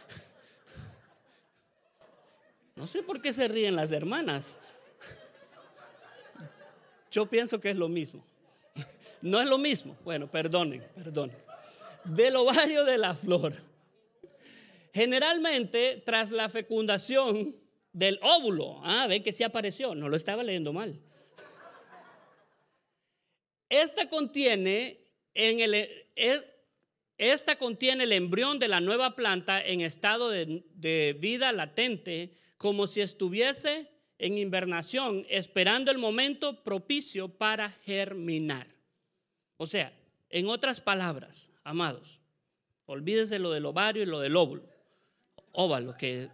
No 2.76 2.86
sé 2.86 3.02
por 3.02 3.22
qué 3.22 3.32
se 3.32 3.48
ríen 3.48 3.78
las 3.78 3.94
hermanas. 3.94 4.58
Yo 7.10 7.26
pienso 7.26 7.62
que 7.62 7.70
es 7.70 7.78
lo 7.78 7.88
mismo. 7.88 8.24
No 9.22 9.42
es 9.42 9.48
lo 9.48 9.58
mismo. 9.58 9.96
Bueno, 10.04 10.30
perdonen, 10.30 10.86
perdonen. 10.94 11.38
Del 12.04 12.36
ovario 12.36 12.84
de 12.84 12.98
la 12.98 13.16
flor. 13.16 13.54
Generalmente, 14.94 16.04
tras 16.06 16.32
la 16.32 16.48
fecundación 16.50 17.56
del 17.92 18.20
óvulo, 18.22 18.82
ah, 18.84 19.08
ven 19.08 19.24
que 19.24 19.32
sí 19.32 19.44
apareció, 19.44 19.96
no 19.96 20.10
lo 20.10 20.16
estaba 20.16 20.44
leyendo 20.44 20.74
mal. 20.74 21.00
Esta 23.70 24.10
contiene 24.10 25.00
en 25.34 25.60
el, 25.60 25.90
esta 27.18 27.58
contiene 27.58 28.04
el 28.04 28.12
embrión 28.12 28.60
de 28.60 28.68
la 28.68 28.82
nueva 28.82 29.16
planta 29.16 29.64
en 29.64 29.82
estado 29.82 30.30
de, 30.30 31.18
vida 31.20 31.52
latente, 31.52 32.34
como 32.58 32.88
si 32.88 33.02
estuviese 33.02 33.90
en 34.18 34.38
invernación, 34.38 35.26
esperando 35.30 35.92
el 35.92 35.98
momento 35.98 36.64
propicio 36.64 37.30
para 37.30 37.72
germinar. 37.84 38.68
O 39.58 39.68
sea, 39.68 39.94
en 40.30 40.48
otras 40.48 40.82
palabras, 40.82 41.52
amados, 41.64 42.20
olvídese 42.86 43.40
lo 43.40 43.52
del 43.52 43.66
ovario 43.66 44.04
y 44.04 44.06
lo 44.06 44.20
del 44.20 44.36
óvulo. 44.36 44.64
Óvalo, 45.52 45.96
que 45.98 46.30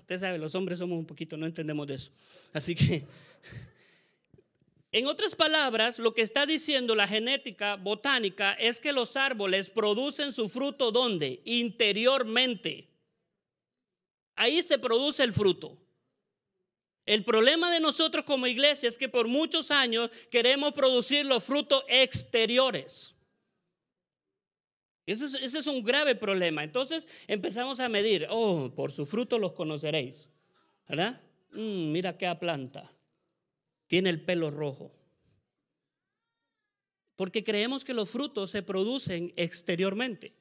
usted 0.00 0.18
sabe, 0.18 0.38
los 0.38 0.54
hombres 0.54 0.78
somos 0.78 0.98
un 0.98 1.06
poquito, 1.06 1.36
no 1.36 1.46
entendemos 1.46 1.86
de 1.86 1.94
eso. 1.94 2.10
Así 2.52 2.74
que 2.74 3.04
en 4.94 5.08
otras 5.08 5.34
palabras, 5.34 5.98
lo 5.98 6.14
que 6.14 6.22
está 6.22 6.46
diciendo 6.46 6.94
la 6.94 7.08
genética 7.08 7.74
botánica 7.74 8.52
es 8.52 8.78
que 8.78 8.92
los 8.92 9.16
árboles 9.16 9.68
producen 9.68 10.32
su 10.32 10.48
fruto 10.48 10.92
¿dónde? 10.92 11.42
Interiormente. 11.46 12.86
Ahí 14.36 14.62
se 14.62 14.78
produce 14.78 15.24
el 15.24 15.32
fruto. 15.32 15.76
El 17.06 17.24
problema 17.24 17.72
de 17.72 17.80
nosotros 17.80 18.24
como 18.24 18.46
iglesia 18.46 18.88
es 18.88 18.96
que 18.96 19.08
por 19.08 19.26
muchos 19.26 19.72
años 19.72 20.12
queremos 20.30 20.72
producir 20.74 21.26
los 21.26 21.42
frutos 21.42 21.82
exteriores. 21.88 23.16
Ese 25.06 25.44
es, 25.44 25.66
un 25.66 25.82
grave 25.82 26.14
problema. 26.14 26.62
Entonces 26.62 27.08
empezamos 27.26 27.80
a 27.80 27.88
medir, 27.88 28.28
oh, 28.30 28.70
por 28.76 28.92
su 28.92 29.06
fruto 29.06 29.40
los 29.40 29.54
conoceréis. 29.54 30.30
¿Verdad? 30.88 31.20
Mm, 31.50 31.90
mira 31.90 32.16
qué 32.16 32.32
planta 32.36 32.94
tiene 33.94 34.10
el 34.10 34.20
pelo 34.20 34.50
rojo. 34.50 34.90
Porque 37.14 37.44
creemos 37.44 37.84
que 37.84 37.94
los 37.94 38.10
frutos 38.10 38.50
se 38.50 38.64
producen 38.64 39.32
exteriormente. 39.36 40.34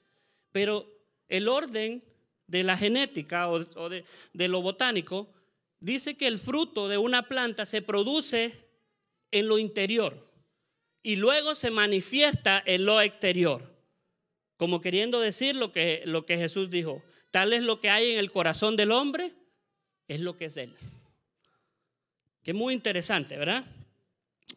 Pero 0.51 0.91
el 1.27 1.47
orden 1.47 2.03
de 2.47 2.63
la 2.63 2.75
genética 2.75 3.47
o, 3.49 3.89
de, 3.89 4.05
de 4.33 4.47
lo 4.47 4.63
botánico 4.63 5.31
dice 5.79 6.17
que 6.17 6.25
el 6.25 6.39
fruto 6.39 6.87
de 6.87 6.97
una 6.97 7.27
planta 7.29 7.67
se 7.67 7.83
produce 7.83 8.57
en 9.29 9.47
lo 9.47 9.59
interior 9.59 10.27
y 11.03 11.17
luego 11.17 11.53
se 11.53 11.69
manifiesta 11.69 12.63
en 12.65 12.85
lo 12.85 13.01
exterior. 13.01 13.71
Como 14.57 14.81
queriendo 14.81 15.19
decir 15.19 15.55
lo 15.55 15.71
que, 15.71 16.01
lo 16.07 16.25
que 16.25 16.37
Jesús 16.37 16.71
dijo, 16.71 17.03
tal 17.29 17.53
es 17.53 17.61
lo 17.61 17.79
que 17.79 17.91
hay 17.91 18.13
en 18.13 18.17
el 18.17 18.31
corazón 18.31 18.75
del 18.77 18.91
hombre, 18.91 19.31
es 20.07 20.21
lo 20.21 20.37
que 20.37 20.45
es 20.45 20.57
él 20.57 20.75
que 22.43 22.53
muy 22.53 22.73
interesante, 22.73 23.37
¿verdad? 23.37 23.63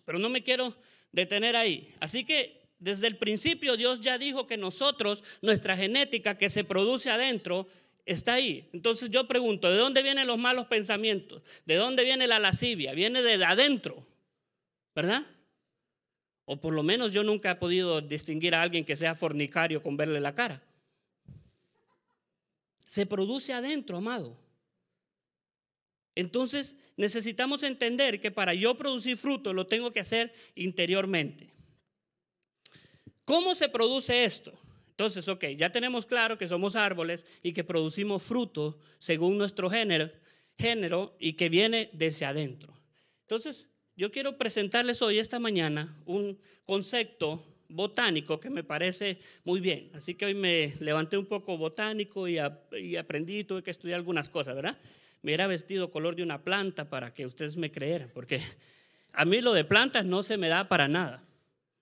Pero 0.05 0.19
no 0.19 0.29
me 0.29 0.43
quiero 0.43 0.75
detener 1.13 1.57
ahí. 1.57 1.93
Así 2.01 2.25
que 2.25 2.63
desde 2.79 3.07
el 3.07 3.17
principio 3.17 3.77
Dios 3.77 4.01
ya 4.01 4.19
dijo 4.19 4.47
que 4.47 4.57
nosotros, 4.57 5.25
nuestra 5.41 5.77
genética 5.77 6.37
que 6.37 6.51
se 6.51 6.65
produce 6.65 7.11
adentro, 7.11 7.67
está 8.05 8.35
ahí. 8.35 8.69
Entonces 8.73 9.11
yo 9.11 9.27
pregunto, 9.27 9.71
¿de 9.71 9.77
dónde 9.77 10.03
vienen 10.03 10.27
los 10.27 10.39
malos 10.39 10.67
pensamientos? 10.67 11.43
¿De 11.65 11.77
dónde 11.77 12.05
viene 12.05 12.27
la 12.27 12.39
lascivia? 12.39 12.93
Viene 12.93 13.23
de 13.23 13.45
adentro, 13.45 14.07
¿verdad? 14.95 15.23
O 16.45 16.61
por 16.61 16.73
lo 16.73 16.83
menos 16.83 17.13
yo 17.13 17.25
nunca 17.25 17.51
he 17.51 17.57
podido 17.57 18.01
distinguir 18.01 18.55
a 18.55 18.63
alguien 18.63 18.85
que 18.85 18.97
sea 18.97 19.15
fornicario 19.15 19.83
con 19.83 19.97
verle 19.97 20.21
la 20.21 20.35
cara. 20.35 20.63
Se 22.85 23.05
produce 23.05 23.53
adentro, 23.53 23.97
amado. 23.97 24.39
Entonces 26.17 26.77
necesitamos 26.97 27.63
entender 27.63 28.21
que 28.21 28.33
para 28.33 28.55
yo 28.55 28.77
producir 28.77 29.17
fruto 29.17 29.53
lo 29.53 29.67
tengo 29.67 29.93
que 29.93 30.01
hacer 30.01 30.35
interiormente. 30.57 31.53
¿Cómo 33.25 33.55
se 33.55 33.69
produce 33.69 34.25
esto? 34.25 34.53
Entonces, 34.91 35.29
ok, 35.29 35.45
ya 35.59 35.71
tenemos 35.71 36.07
claro 36.07 36.39
que 36.39 36.49
somos 36.49 36.75
árboles 36.75 37.27
y 37.43 37.53
que 37.53 37.65
producimos 37.65 38.23
fruto 38.23 38.79
según 38.99 39.37
nuestro 39.37 39.69
género, 39.69 40.11
género 40.59 41.15
y 41.21 41.35
que 41.35 41.51
viene 41.51 41.91
desde 41.93 42.25
adentro. 42.25 42.73
Entonces, 43.23 43.69
yo 43.95 44.11
quiero 44.11 44.39
presentarles 44.39 45.03
hoy, 45.03 45.19
esta 45.19 45.39
mañana, 45.39 45.95
un 46.07 46.39
concepto 46.65 47.45
botánico 47.69 48.41
que 48.41 48.49
me 48.49 48.65
parece 48.65 49.19
muy 49.45 49.61
bien. 49.61 49.91
Así 49.93 50.15
que 50.15 50.27
hoy 50.27 50.35
me 50.35 50.75
levanté 50.81 51.19
un 51.19 51.27
poco 51.27 51.59
botánico 51.59 52.27
y, 52.27 52.39
y 52.81 52.97
aprendí, 52.97 53.45
tuve 53.45 53.63
que 53.63 53.71
estudiar 53.71 53.99
algunas 53.99 54.31
cosas, 54.31 54.55
¿verdad? 54.55 54.79
Me 55.27 55.31
hubiera 55.31 55.49
vestido 55.49 55.91
color 55.91 56.15
de 56.15 56.23
una 56.23 56.45
planta 56.45 56.89
para 56.89 57.13
que 57.13 57.27
ustedes 57.27 57.57
me 57.57 57.73
creyeran, 57.73 58.09
porque 58.15 58.41
a 59.13 59.25
mí 59.25 59.41
lo 59.41 59.55
de 59.55 59.65
plantas 59.65 60.05
no 60.05 60.23
se 60.23 60.37
me 60.37 60.49
da 60.49 60.69
para 60.69 60.87
nada. 60.87 61.25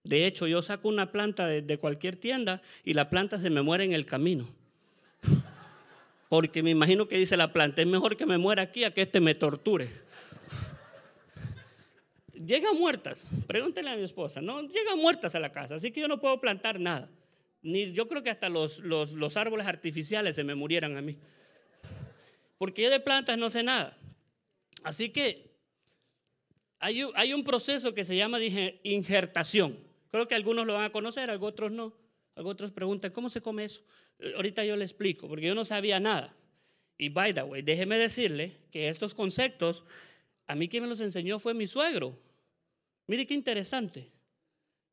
De 0.02 0.24
hecho, 0.24 0.46
yo 0.46 0.62
saco 0.62 0.88
una 0.88 1.12
planta 1.12 1.46
de, 1.46 1.78
cualquier 1.78 2.16
tienda 2.16 2.62
y 2.85 2.94
la 2.94 3.11
planta 3.11 3.38
se 3.38 3.50
me 3.50 3.61
muere 3.61 3.85
en 3.85 3.92
el 3.92 4.07
camino. 4.07 4.48
Porque 6.30 6.62
me 6.62 6.70
imagino 6.70 7.07
que 7.07 7.18
dice 7.18 7.37
la 7.37 7.52
planta, 7.52 7.83
es 7.83 7.87
mejor 7.87 8.16
que 8.16 8.24
me 8.24 8.38
muera 8.38 8.62
aquí 8.62 8.83
a 8.85 8.94
que 8.94 9.02
este 9.02 9.20
me 9.20 9.35
torture. 9.35 9.90
Llegan 12.33 12.78
muertas, 12.78 13.26
pregúntenle 13.46 13.90
a 13.90 13.96
mi 13.96 14.04
esposa, 14.04 14.40
no, 14.40 14.62
llegan 14.62 14.98
muertas 14.98 15.35
a 15.35 15.38
la 15.38 15.52
casa, 15.52 15.74
así 15.74 15.90
que 15.90 16.00
yo 16.00 16.09
no 16.09 16.18
puedo 16.18 16.40
plantar 16.40 16.80
nada. 16.80 17.11
Ni, 17.61 17.92
yo 17.92 18.09
creo 18.09 18.22
que 18.22 18.30
hasta 18.30 18.48
los, 18.48 18.78
los, 18.78 19.12
los 19.12 19.37
árboles 19.37 19.66
artificiales 19.66 20.35
se 20.35 20.44
me 20.44 20.54
murieran 20.54 20.96
a 20.96 21.02
mí 21.02 21.18
porque 22.58 22.82
yo 22.82 22.90
de 22.90 23.00
plantas 23.00 23.38
no 23.38 23.50
sé 23.50 23.62
nada. 23.62 23.96
Así 24.82 25.10
que 25.10 25.54
hay, 26.78 27.32
un 27.32 27.44
proceso 27.44 27.94
que 27.94 28.04
se 28.04 28.16
llama 28.16 28.38
injertación. 28.82 29.78
Creo 30.10 30.28
que 30.28 30.34
algunos 30.34 30.66
lo 30.66 30.74
van 30.74 30.84
a 30.84 30.92
conocer, 30.92 31.30
otros 31.30 31.72
no. 31.72 31.94
Otros 32.36 32.72
preguntan, 32.72 33.10
¿cómo 33.10 33.28
se 33.28 33.40
come 33.40 33.64
eso? 33.64 33.82
Eh, 34.18 34.34
ahorita 34.36 34.64
yo 34.64 34.76
le 34.76 34.84
explico, 34.84 35.28
porque 35.28 35.46
yo 35.46 35.54
no 35.54 35.64
sabía 35.64 35.98
nada. 35.98 36.36
Y 36.98 37.08
by 37.08 37.32
the 37.32 37.42
way, 37.42 37.62
déjeme 37.62 37.96
decirle 37.96 38.56
que 38.70 38.88
estos 38.88 39.14
conceptos, 39.14 39.84
a 40.46 40.54
mí 40.54 40.68
quien 40.68 40.82
me 40.82 40.88
los 40.88 41.00
enseñó 41.00 41.38
fue 41.38 41.54
mi 41.54 41.66
suegro. 41.66 42.18
Mire 43.06 43.26
qué 43.26 43.34
interesante. 43.34 44.10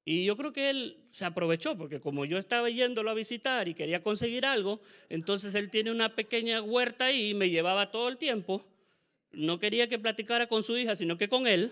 Y 0.04 0.26
yo 0.26 0.36
creo 0.36 0.52
que 0.52 0.70
él 0.70 0.98
se 1.12 1.26
aprovechó, 1.26 1.78
porque 1.78 2.00
como 2.00 2.26
yo 2.26 2.40
estaba 2.40 2.70
yéndolo 2.70 3.12
a 3.12 3.14
visitar 3.14 3.68
y 3.68 3.76
quería 3.76 4.02
conseguir 4.02 4.46
algo, 4.46 4.82
entonces 5.10 5.54
él 5.54 5.70
tiene 5.70 5.92
una 5.92 6.16
pequeña 6.16 6.62
huerta 6.62 7.06
ahí 7.06 7.30
y 7.30 7.34
me 7.34 7.50
llevaba 7.50 7.92
todo 7.92 8.10
el 8.10 8.18
tiempo. 8.18 8.66
No 9.32 9.60
quería 9.60 9.88
que 9.88 10.00
platicara 10.00 10.48
con 10.48 10.64
su 10.64 10.76
hija, 10.78 10.96
sino 10.96 11.18
que 11.18 11.30
con 11.30 11.48
él. 11.48 11.72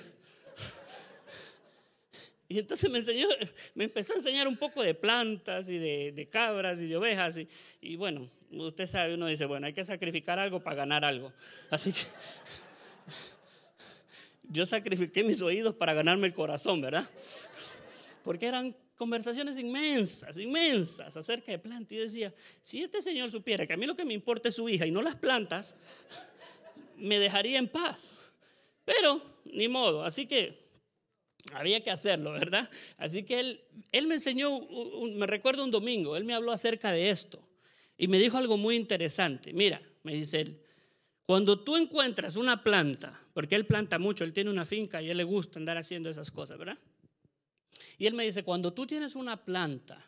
Y 2.51 2.57
entonces 2.57 2.89
me 2.89 2.97
enseñó, 2.97 3.27
me 3.75 3.83
empezó 3.83 4.13
a 4.13 4.17
enseñar 4.17 4.47
un 4.47 4.57
poco 4.57 4.81
de 4.81 4.95
plantas 4.95 5.69
y 5.69 5.77
de, 5.77 6.27
cabras 6.31 6.81
y 6.81 6.87
de 6.87 6.97
ovejas. 6.97 7.37
Y, 7.37 7.47
y, 7.79 7.95
bueno, 7.95 8.27
usted 8.51 8.87
sabe, 8.87 9.13
uno 9.13 9.27
dice, 9.27 9.45
bueno, 9.45 9.67
hay 9.67 9.73
que 9.73 9.85
sacrificar 9.85 10.39
algo 10.39 10.59
para 10.59 10.77
ganar 10.77 11.05
algo. 11.05 11.31
Así 11.69 11.91
que 11.91 12.01
yo 14.49 14.65
sacrifiqué 14.65 15.23
mis 15.23 15.41
oídos 15.41 15.75
para 15.75 15.93
ganarme 15.93 16.25
el 16.25 16.33
corazón, 16.33 16.81
¿verdad? 16.81 17.07
Porque 18.29 18.45
eran 18.45 18.75
conversaciones 18.95 19.57
inmensas, 19.57 20.37
inmensas 20.37 21.17
acerca 21.17 21.51
de 21.51 21.57
plantas. 21.57 21.93
Y 21.93 21.97
decía, 21.97 22.31
si 22.61 22.83
este 22.83 23.01
señor 23.01 23.31
supiera 23.31 23.65
que 23.65 23.73
a 23.73 23.75
mí 23.75 23.87
lo 23.87 23.95
que 23.95 24.05
me 24.05 24.13
importa 24.13 24.49
es 24.49 24.55
su 24.55 24.69
hija 24.69 24.85
y 24.85 24.91
no 24.91 25.01
las 25.01 25.15
plantas, 25.15 25.75
me 26.95 27.17
dejaría 27.17 27.57
en 27.57 27.67
paz. 27.67 28.19
Pero, 28.85 29.19
ni 29.45 29.67
modo. 29.67 30.03
Así 30.03 30.27
que 30.27 30.69
había 31.53 31.83
que 31.83 31.89
hacerlo, 31.89 32.33
¿verdad? 32.33 32.69
Así 32.97 33.23
que 33.23 33.39
él, 33.39 33.61
él 33.91 34.05
me 34.05 34.13
enseñó, 34.13 34.59
me 35.15 35.25
recuerdo 35.25 35.63
un 35.63 35.71
domingo, 35.71 36.15
él 36.15 36.23
me 36.23 36.35
habló 36.35 36.51
acerca 36.51 36.91
de 36.91 37.09
esto 37.09 37.41
y 37.97 38.07
me 38.09 38.19
dijo 38.19 38.37
algo 38.37 38.57
muy 38.57 38.75
interesante. 38.75 39.53
Mira, 39.53 39.81
me 40.03 40.13
dice 40.13 40.41
él, 40.41 40.61
cuando 41.25 41.61
tú 41.61 41.77
encuentras 41.77 42.35
una 42.35 42.63
planta, 42.63 43.19
porque 43.33 43.55
él 43.55 43.65
planta 43.65 43.97
mucho, 43.97 44.23
él 44.23 44.33
tiene 44.33 44.51
una 44.51 44.65
finca 44.65 45.01
y 45.01 45.07
a 45.07 45.11
él 45.13 45.17
le 45.17 45.23
gusta 45.23 45.57
andar 45.57 45.79
haciendo 45.79 46.11
esas 46.11 46.29
cosas, 46.29 46.59
¿verdad? 46.59 46.77
Y 47.99 48.07
él 48.07 48.13
me 48.13 48.23
dice, 48.23 48.43
cuando 48.43 48.73
tú 48.73 48.87
tienes 48.87 49.15
una 49.15 49.43
planta 49.43 50.03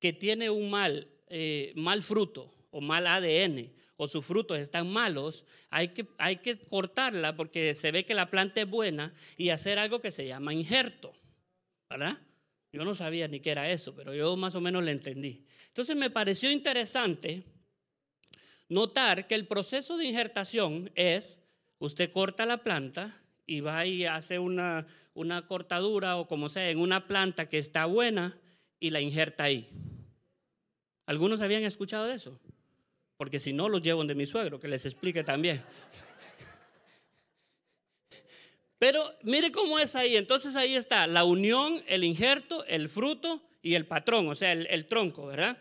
que 0.00 0.14
tiene 0.14 0.48
un 0.50 0.70
mal, 0.70 1.06
eh, 1.28 1.72
mal 1.76 2.02
fruto 2.02 2.52
o 2.70 2.80
mal 2.80 3.06
ADN, 3.06 3.70
o 3.96 4.08
sus 4.08 4.24
frutos 4.24 4.58
están 4.58 4.90
malos, 4.90 5.44
hay 5.70 5.88
que, 5.88 6.08
hay 6.18 6.36
que 6.36 6.58
cortarla 6.58 7.36
porque 7.36 7.74
se 7.74 7.92
ve 7.92 8.04
que 8.04 8.14
la 8.14 8.30
planta 8.30 8.62
es 8.62 8.68
buena 8.68 9.12
y 9.36 9.50
hacer 9.50 9.78
algo 9.78 10.00
que 10.00 10.10
se 10.10 10.26
llama 10.26 10.52
injerto, 10.52 11.12
¿verdad? 11.88 12.18
Yo 12.72 12.84
no 12.84 12.94
sabía 12.94 13.28
ni 13.28 13.38
qué 13.38 13.50
era 13.50 13.70
eso, 13.70 13.94
pero 13.94 14.14
yo 14.14 14.34
más 14.36 14.54
o 14.56 14.60
menos 14.60 14.82
lo 14.82 14.90
entendí. 14.90 15.44
Entonces 15.68 15.94
me 15.94 16.10
pareció 16.10 16.50
interesante 16.50 17.44
notar 18.68 19.28
que 19.28 19.34
el 19.34 19.46
proceso 19.46 19.96
de 19.96 20.06
injertación 20.06 20.90
es, 20.94 21.44
usted 21.78 22.10
corta 22.10 22.46
la 22.46 22.64
planta 22.64 23.14
y 23.46 23.60
va 23.60 23.86
y 23.86 24.06
hace 24.06 24.38
una, 24.38 24.86
una 25.14 25.46
cortadura 25.46 26.16
o 26.16 26.28
como 26.28 26.48
sea 26.48 26.68
en 26.70 26.78
una 26.78 27.06
planta 27.06 27.48
que 27.48 27.58
está 27.58 27.86
buena 27.86 28.38
y 28.78 28.90
la 28.90 29.00
injerta 29.00 29.44
ahí. 29.44 29.70
¿Algunos 31.06 31.40
habían 31.40 31.64
escuchado 31.64 32.06
de 32.06 32.14
eso? 32.14 32.38
porque 33.16 33.38
si 33.38 33.52
no 33.52 33.68
los 33.68 33.82
llevo 33.82 34.04
de 34.04 34.14
mi 34.14 34.26
suegro, 34.26 34.60
que 34.60 34.68
les 34.68 34.84
explique 34.86 35.22
también. 35.22 35.62
Pero 38.78 39.02
mire 39.22 39.50
cómo 39.52 39.78
es 39.78 39.94
ahí. 39.94 40.16
Entonces 40.16 40.56
ahí 40.56 40.74
está 40.74 41.06
la 41.06 41.24
unión, 41.24 41.82
el 41.86 42.04
injerto, 42.04 42.64
el 42.66 42.88
fruto 42.88 43.40
y 43.62 43.74
el 43.74 43.86
patrón, 43.86 44.28
o 44.28 44.34
sea, 44.34 44.52
el, 44.52 44.86
tronco, 44.86 45.26
¿verdad? 45.26 45.56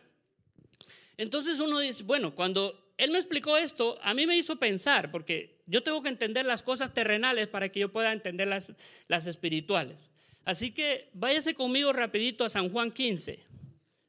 Entonces 1.15 1.59
uno 1.59 1.79
dice, 1.79 2.03
bueno, 2.03 2.35
cuando 2.35 2.91
él 2.97 3.11
me 3.11 3.17
explicó 3.17 3.55
esto, 3.55 3.97
a 4.01 4.13
mí 4.13 4.27
me 4.27 4.35
hizo 4.35 4.57
pensar, 4.57 5.09
porque 5.09 5.52
yo 5.65 5.84
tengo 5.84 6.02
que 6.02 6.10
entender 6.10 6.45
las 6.45 6.63
cosas 6.63 6.93
terrenales 6.93 7.47
para 7.47 7.69
que 7.69 7.80
yo 7.80 7.91
pueda 7.91 8.12
entender 8.12 8.47
las, 8.47 8.73
las 9.08 9.28
espirituales. 9.28 10.12
Así 10.45 10.71
que 10.71 11.10
váyase 11.13 11.56
conmigo 11.56 11.93
rapidito 11.93 12.43
a 12.43 12.49
San 12.49 12.69
Juan 12.69 12.91
15. 12.91 13.39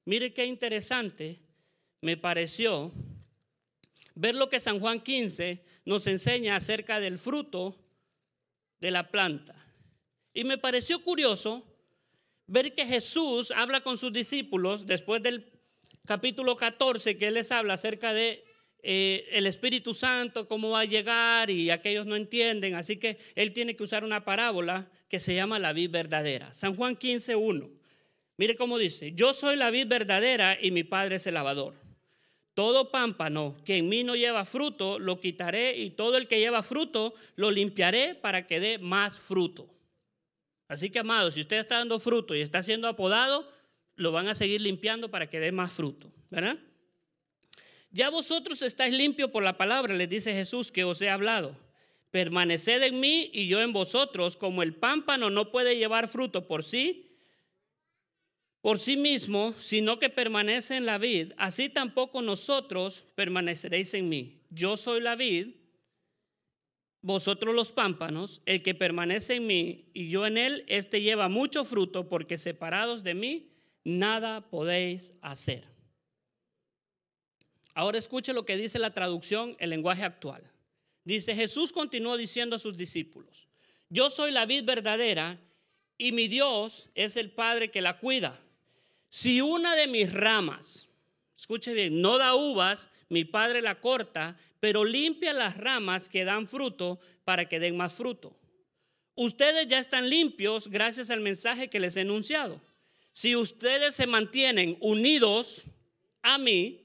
Mire 0.04 0.32
qué 0.32 0.46
interesante 0.46 1.40
me 2.00 2.16
pareció 2.16 2.92
ver 4.14 4.34
lo 4.34 4.50
que 4.50 4.60
San 4.60 4.80
Juan 4.80 5.00
15 5.00 5.64
nos 5.84 6.06
enseña 6.06 6.56
acerca 6.56 7.00
del 7.00 7.18
fruto 7.18 7.76
de 8.80 8.90
la 8.90 9.10
planta. 9.10 9.54
Y 10.32 10.44
me 10.44 10.58
pareció 10.58 11.02
curioso 11.02 11.64
ver 12.46 12.74
que 12.74 12.86
Jesús 12.86 13.50
habla 13.52 13.82
con 13.82 13.96
sus 13.96 14.12
discípulos 14.12 14.86
después 14.86 15.22
del 15.22 15.50
capítulo 16.04 16.56
14 16.56 17.16
que 17.16 17.28
él 17.28 17.34
les 17.34 17.50
habla 17.52 17.74
acerca 17.74 18.12
de 18.12 18.44
eh, 18.86 19.26
el 19.32 19.46
Espíritu 19.46 19.94
Santo, 19.94 20.46
cómo 20.46 20.70
va 20.70 20.80
a 20.80 20.84
llegar 20.84 21.48
y 21.48 21.70
aquellos 21.70 22.04
no 22.04 22.16
entienden. 22.16 22.74
Así 22.74 22.98
que 22.98 23.16
él 23.34 23.54
tiene 23.54 23.74
que 23.74 23.82
usar 23.82 24.04
una 24.04 24.24
parábola 24.24 24.90
que 25.08 25.18
se 25.20 25.34
llama 25.34 25.58
la 25.58 25.72
vid 25.72 25.90
verdadera. 25.90 26.52
San 26.52 26.76
Juan 26.76 26.94
15, 26.94 27.34
1. 27.34 27.70
Mire 28.36 28.56
cómo 28.56 28.76
dice, 28.76 29.12
yo 29.12 29.32
soy 29.32 29.56
la 29.56 29.70
vid 29.70 29.86
verdadera 29.86 30.58
y 30.60 30.70
mi 30.70 30.84
padre 30.84 31.16
es 31.16 31.26
el 31.26 31.34
lavador. 31.34 31.74
Todo 32.52 32.90
pámpano 32.90 33.56
que 33.64 33.78
en 33.78 33.88
mí 33.88 34.04
no 34.04 34.16
lleva 34.16 34.44
fruto, 34.44 34.98
lo 34.98 35.18
quitaré 35.18 35.78
y 35.78 35.90
todo 35.90 36.18
el 36.18 36.28
que 36.28 36.38
lleva 36.38 36.62
fruto, 36.62 37.14
lo 37.36 37.50
limpiaré 37.50 38.14
para 38.14 38.46
que 38.46 38.60
dé 38.60 38.78
más 38.78 39.18
fruto. 39.18 39.66
Así 40.68 40.90
que, 40.90 40.98
amado, 40.98 41.30
si 41.30 41.40
usted 41.40 41.58
está 41.58 41.78
dando 41.78 41.98
fruto 41.98 42.34
y 42.34 42.40
está 42.40 42.62
siendo 42.62 42.86
apodado, 42.86 43.48
lo 43.96 44.12
van 44.12 44.28
a 44.28 44.34
seguir 44.34 44.60
limpiando 44.60 45.10
para 45.10 45.30
que 45.30 45.40
dé 45.40 45.52
más 45.52 45.72
fruto, 45.72 46.12
¿verdad? 46.30 46.58
Ya 47.94 48.10
vosotros 48.10 48.60
estáis 48.62 48.92
limpios 48.92 49.30
por 49.30 49.44
la 49.44 49.56
palabra, 49.56 49.94
les 49.94 50.08
dice 50.08 50.34
Jesús 50.34 50.72
que 50.72 50.82
os 50.82 51.00
he 51.00 51.08
hablado. 51.08 51.56
Permaneced 52.10 52.82
en 52.82 52.98
mí 52.98 53.30
y 53.32 53.46
yo 53.46 53.60
en 53.60 53.72
vosotros, 53.72 54.36
como 54.36 54.64
el 54.64 54.74
pámpano 54.74 55.30
no 55.30 55.52
puede 55.52 55.76
llevar 55.76 56.08
fruto 56.08 56.48
por 56.48 56.64
sí 56.64 57.12
por 58.60 58.78
sí 58.78 58.96
mismo, 58.96 59.54
sino 59.60 59.98
que 59.98 60.08
permanece 60.08 60.74
en 60.74 60.86
la 60.86 60.96
vid, 60.96 61.34
así 61.36 61.68
tampoco 61.68 62.22
nosotros 62.22 63.04
permaneceréis 63.14 63.92
en 63.92 64.08
mí. 64.08 64.40
Yo 64.48 64.78
soy 64.78 65.02
la 65.02 65.16
vid, 65.16 65.48
vosotros 67.02 67.54
los 67.54 67.72
pámpanos, 67.72 68.40
el 68.46 68.62
que 68.62 68.74
permanece 68.74 69.34
en 69.34 69.46
mí 69.46 69.90
y 69.92 70.08
yo 70.08 70.26
en 70.26 70.38
él, 70.38 70.64
este 70.66 71.02
lleva 71.02 71.28
mucho 71.28 71.66
fruto, 71.66 72.08
porque 72.08 72.38
separados 72.38 73.04
de 73.04 73.12
mí, 73.12 73.52
nada 73.84 74.40
podéis 74.48 75.12
hacer. 75.20 75.73
Ahora 77.74 77.98
escuche 77.98 78.32
lo 78.32 78.46
que 78.46 78.56
dice 78.56 78.78
la 78.78 78.94
traducción, 78.94 79.56
el 79.58 79.70
lenguaje 79.70 80.04
actual. 80.04 80.42
Dice, 81.04 81.34
Jesús 81.34 81.72
continuó 81.72 82.16
diciendo 82.16 82.56
a 82.56 82.58
sus 82.58 82.76
discípulos, 82.76 83.48
yo 83.90 84.08
soy 84.08 84.30
la 84.30 84.46
vid 84.46 84.64
verdadera 84.64 85.38
y 85.98 86.12
mi 86.12 86.28
Dios 86.28 86.88
es 86.94 87.16
el 87.16 87.30
Padre 87.30 87.70
que 87.70 87.82
la 87.82 87.98
cuida. 87.98 88.40
Si 89.08 89.40
una 89.40 89.76
de 89.76 89.86
mis 89.86 90.12
ramas, 90.12 90.88
escuche 91.36 91.74
bien, 91.74 92.00
no 92.00 92.18
da 92.18 92.34
uvas, 92.34 92.90
mi 93.08 93.24
padre 93.24 93.62
la 93.62 93.80
corta, 93.80 94.36
pero 94.60 94.84
limpia 94.84 95.32
las 95.32 95.56
ramas 95.56 96.08
que 96.08 96.24
dan 96.24 96.48
fruto 96.48 96.98
para 97.24 97.48
que 97.48 97.60
den 97.60 97.76
más 97.76 97.92
fruto. 97.92 98.36
Ustedes 99.14 99.68
ya 99.68 99.78
están 99.78 100.10
limpios 100.10 100.68
gracias 100.68 101.10
al 101.10 101.20
mensaje 101.20 101.68
que 101.68 101.78
les 101.78 101.96
he 101.96 102.00
enunciado. 102.00 102.60
Si 103.12 103.36
ustedes 103.36 103.94
se 103.94 104.08
mantienen 104.08 104.76
unidos 104.80 105.64
a 106.22 106.38
mí, 106.38 106.83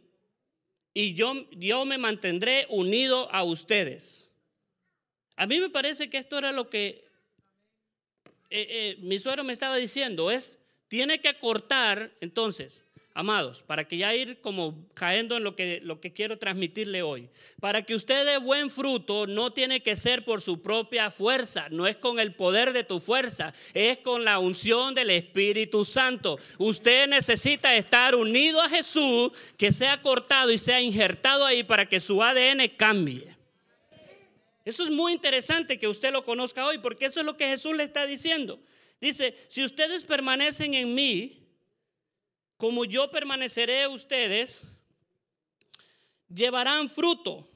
y 0.99 1.13
yo, 1.13 1.49
yo 1.51 1.85
me 1.85 1.97
mantendré 1.97 2.65
unido 2.67 3.29
a 3.31 3.43
ustedes. 3.43 4.31
A 5.37 5.47
mí 5.47 5.57
me 5.57 5.69
parece 5.69 6.09
que 6.09 6.17
esto 6.17 6.37
era 6.37 6.51
lo 6.51 6.69
que 6.69 7.07
eh, 8.49 8.67
eh, 8.69 8.97
mi 8.99 9.17
suegro 9.17 9.45
me 9.45 9.53
estaba 9.53 9.77
diciendo, 9.77 10.29
es 10.29 10.59
tiene 10.89 11.21
que 11.21 11.39
cortar, 11.39 12.11
entonces, 12.19 12.83
amados, 13.13 13.63
para 13.63 13.87
que 13.87 13.97
ya 13.97 14.13
ir 14.15 14.39
como 14.41 14.87
cayendo 14.93 15.37
en 15.37 15.43
lo 15.43 15.55
que, 15.55 15.81
lo 15.83 15.99
que 15.99 16.13
quiero 16.13 16.37
transmitirle 16.37 17.01
hoy. 17.01 17.29
Para 17.59 17.81
que 17.81 17.95
usted 17.95 18.25
dé 18.25 18.37
buen 18.37 18.69
fruto, 18.69 19.27
no 19.27 19.51
tiene 19.51 19.81
que 19.81 19.95
ser 19.95 20.23
por 20.23 20.41
su 20.41 20.61
propia 20.61 21.11
fuerza, 21.11 21.67
no 21.69 21.87
es 21.87 21.97
con 21.97 22.19
el 22.19 22.33
poder 22.33 22.71
de 22.71 22.83
tu 22.83 22.99
fuerza, 22.99 23.53
es 23.73 23.97
con 23.99 24.23
la 24.23 24.39
unción 24.39 24.95
del 24.95 25.09
Espíritu 25.09 25.83
Santo. 25.85 26.39
Usted 26.57 27.07
necesita 27.07 27.75
estar 27.75 28.15
unido 28.15 28.61
a 28.61 28.69
Jesús, 28.69 29.31
que 29.57 29.71
sea 29.71 30.01
cortado 30.01 30.51
y 30.51 30.57
sea 30.57 30.81
injertado 30.81 31.45
ahí 31.45 31.63
para 31.63 31.87
que 31.87 31.99
su 31.99 32.23
ADN 32.23 32.69
cambie. 32.77 33.35
Eso 34.65 34.83
es 34.83 34.91
muy 34.91 35.13
interesante 35.13 35.79
que 35.79 35.87
usted 35.87 36.11
lo 36.11 36.23
conozca 36.23 36.65
hoy, 36.65 36.77
porque 36.77 37.05
eso 37.05 37.21
es 37.21 37.25
lo 37.25 37.35
que 37.35 37.47
Jesús 37.47 37.75
le 37.75 37.83
está 37.83 38.05
diciendo. 38.05 38.59
Dice, 39.01 39.35
si 39.47 39.63
ustedes 39.63 40.03
permanecen 40.03 40.73
en 40.73 40.93
mí, 40.93 41.38
como 42.59 42.83
yo 42.83 43.09
permaneceré 43.09 43.87
ustedes, 43.87 44.63
llevarán 46.27 46.89
fruto. 46.89 47.49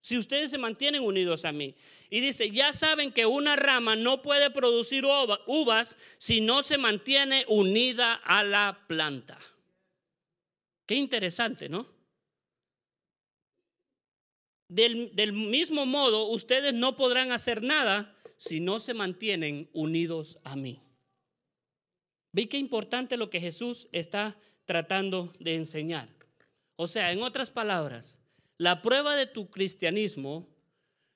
Si 0.00 0.16
ustedes 0.16 0.50
se 0.50 0.56
mantienen 0.56 1.02
unidos 1.02 1.44
a 1.44 1.52
mí. 1.52 1.74
Y 2.08 2.20
dice, 2.20 2.50
ya 2.50 2.72
saben 2.72 3.12
que 3.12 3.26
una 3.26 3.54
rama 3.54 3.96
no 3.96 4.22
puede 4.22 4.50
producir 4.50 5.04
uvas 5.46 5.98
si 6.16 6.40
no 6.40 6.62
se 6.62 6.78
mantiene 6.78 7.44
unida 7.48 8.14
a 8.14 8.42
la 8.44 8.86
planta. 8.88 9.38
Qué 10.86 10.94
interesante, 10.94 11.68
¿no? 11.68 11.86
Del, 14.68 15.34
mismo 15.34 15.84
modo, 15.84 16.28
ustedes 16.28 16.72
no 16.72 16.96
podrán 16.96 17.30
hacer 17.30 17.62
nada 17.62 18.16
si 18.38 18.60
no 18.60 18.78
se 18.78 18.94
mantienen 18.94 19.68
unidos 19.74 20.38
a 20.44 20.56
mí. 20.56 20.80
¿Ve 22.32 22.48
qué 22.48 22.58
importante 22.58 23.16
lo 23.16 23.30
que 23.30 23.40
Jesús 23.40 23.88
está 23.92 24.38
tratando 24.64 25.32
de 25.38 25.54
enseñar? 25.54 26.08
O 26.76 26.86
sea, 26.86 27.12
en 27.12 27.22
otras 27.22 27.50
palabras, 27.50 28.20
la 28.56 28.82
prueba 28.82 29.16
de 29.16 29.26
tu 29.26 29.50
cristianismo 29.50 30.48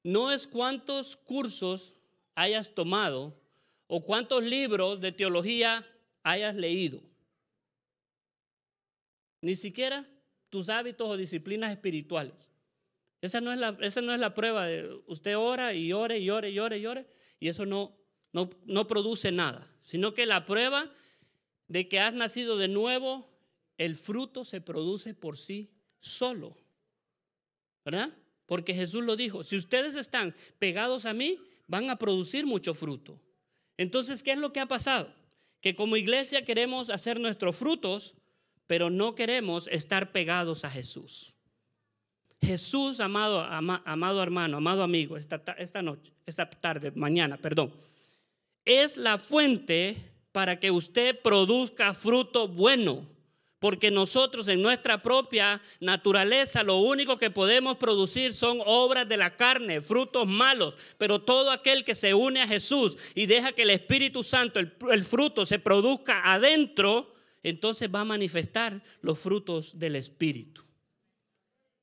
no 0.02 0.32
es 0.32 0.46
cuántos 0.46 1.16
cursos 1.16 1.94
hayas 2.34 2.74
tomado 2.74 3.40
o 3.86 4.04
cuántos 4.04 4.42
libros 4.42 5.00
de 5.00 5.12
teología 5.12 5.86
hayas 6.22 6.54
leído. 6.54 7.02
Ni 9.42 9.54
siquiera 9.54 10.08
tus 10.48 10.68
hábitos 10.68 11.08
o 11.08 11.16
disciplinas 11.16 11.72
espirituales. 11.72 12.52
Esa 13.20 13.40
no 13.40 13.52
es 13.52 13.58
la, 13.58 13.76
esa 13.80 14.00
no 14.00 14.12
es 14.12 14.20
la 14.20 14.34
prueba 14.34 14.66
de 14.66 15.00
usted 15.06 15.36
ora 15.36 15.74
y 15.74 15.92
ore 15.92 16.18
y 16.18 16.30
ore 16.30 16.50
y 16.50 16.58
ore 16.58 16.78
y 16.78 16.86
ore 16.86 17.06
y 17.38 17.48
eso 17.48 17.66
no, 17.66 17.96
no, 18.32 18.50
no 18.64 18.86
produce 18.86 19.32
nada, 19.32 19.70
sino 19.82 20.14
que 20.14 20.26
la 20.26 20.44
prueba 20.44 20.90
de 21.68 21.88
que 21.88 22.00
has 22.00 22.14
nacido 22.14 22.56
de 22.56 22.68
nuevo, 22.68 23.28
el 23.78 23.96
fruto 23.96 24.44
se 24.44 24.60
produce 24.60 25.14
por 25.14 25.38
sí 25.38 25.70
solo. 26.00 26.56
¿Verdad? 27.84 28.10
Porque 28.46 28.74
Jesús 28.74 29.04
lo 29.04 29.16
dijo, 29.16 29.42
si 29.42 29.56
ustedes 29.56 29.96
están 29.96 30.34
pegados 30.58 31.06
a 31.06 31.14
mí, 31.14 31.38
van 31.66 31.90
a 31.90 31.96
producir 31.96 32.46
mucho 32.46 32.74
fruto. 32.74 33.18
Entonces, 33.76 34.22
¿qué 34.22 34.32
es 34.32 34.38
lo 34.38 34.52
que 34.52 34.60
ha 34.60 34.66
pasado? 34.66 35.12
Que 35.60 35.74
como 35.74 35.96
iglesia 35.96 36.44
queremos 36.44 36.90
hacer 36.90 37.18
nuestros 37.18 37.56
frutos, 37.56 38.14
pero 38.66 38.90
no 38.90 39.14
queremos 39.14 39.68
estar 39.68 40.12
pegados 40.12 40.64
a 40.64 40.70
Jesús. 40.70 41.32
Jesús, 42.40 43.00
amado, 43.00 43.40
amado 43.40 44.22
hermano, 44.22 44.56
amado 44.56 44.82
amigo, 44.82 45.16
esta, 45.16 45.42
esta 45.58 45.80
noche, 45.80 46.12
esta 46.26 46.48
tarde, 46.50 46.90
mañana, 46.90 47.36
perdón, 47.36 47.72
es 48.64 48.96
la 48.96 49.18
fuente 49.18 49.96
para 50.32 50.58
que 50.58 50.70
usted 50.70 51.20
produzca 51.20 51.94
fruto 51.94 52.48
bueno. 52.48 53.06
Porque 53.58 53.92
nosotros 53.92 54.48
en 54.48 54.60
nuestra 54.60 55.02
propia 55.02 55.62
naturaleza 55.78 56.64
lo 56.64 56.78
único 56.78 57.16
que 57.16 57.30
podemos 57.30 57.76
producir 57.76 58.34
son 58.34 58.58
obras 58.66 59.08
de 59.08 59.16
la 59.16 59.36
carne, 59.36 59.80
frutos 59.80 60.26
malos. 60.26 60.76
Pero 60.98 61.20
todo 61.20 61.52
aquel 61.52 61.84
que 61.84 61.94
se 61.94 62.12
une 62.12 62.42
a 62.42 62.48
Jesús 62.48 62.96
y 63.14 63.26
deja 63.26 63.52
que 63.52 63.62
el 63.62 63.70
Espíritu 63.70 64.24
Santo, 64.24 64.58
el, 64.58 64.74
el 64.90 65.04
fruto 65.04 65.46
se 65.46 65.60
produzca 65.60 66.32
adentro, 66.32 67.14
entonces 67.44 67.88
va 67.88 68.00
a 68.00 68.04
manifestar 68.04 68.82
los 69.00 69.20
frutos 69.20 69.78
del 69.78 69.94
Espíritu. 69.94 70.62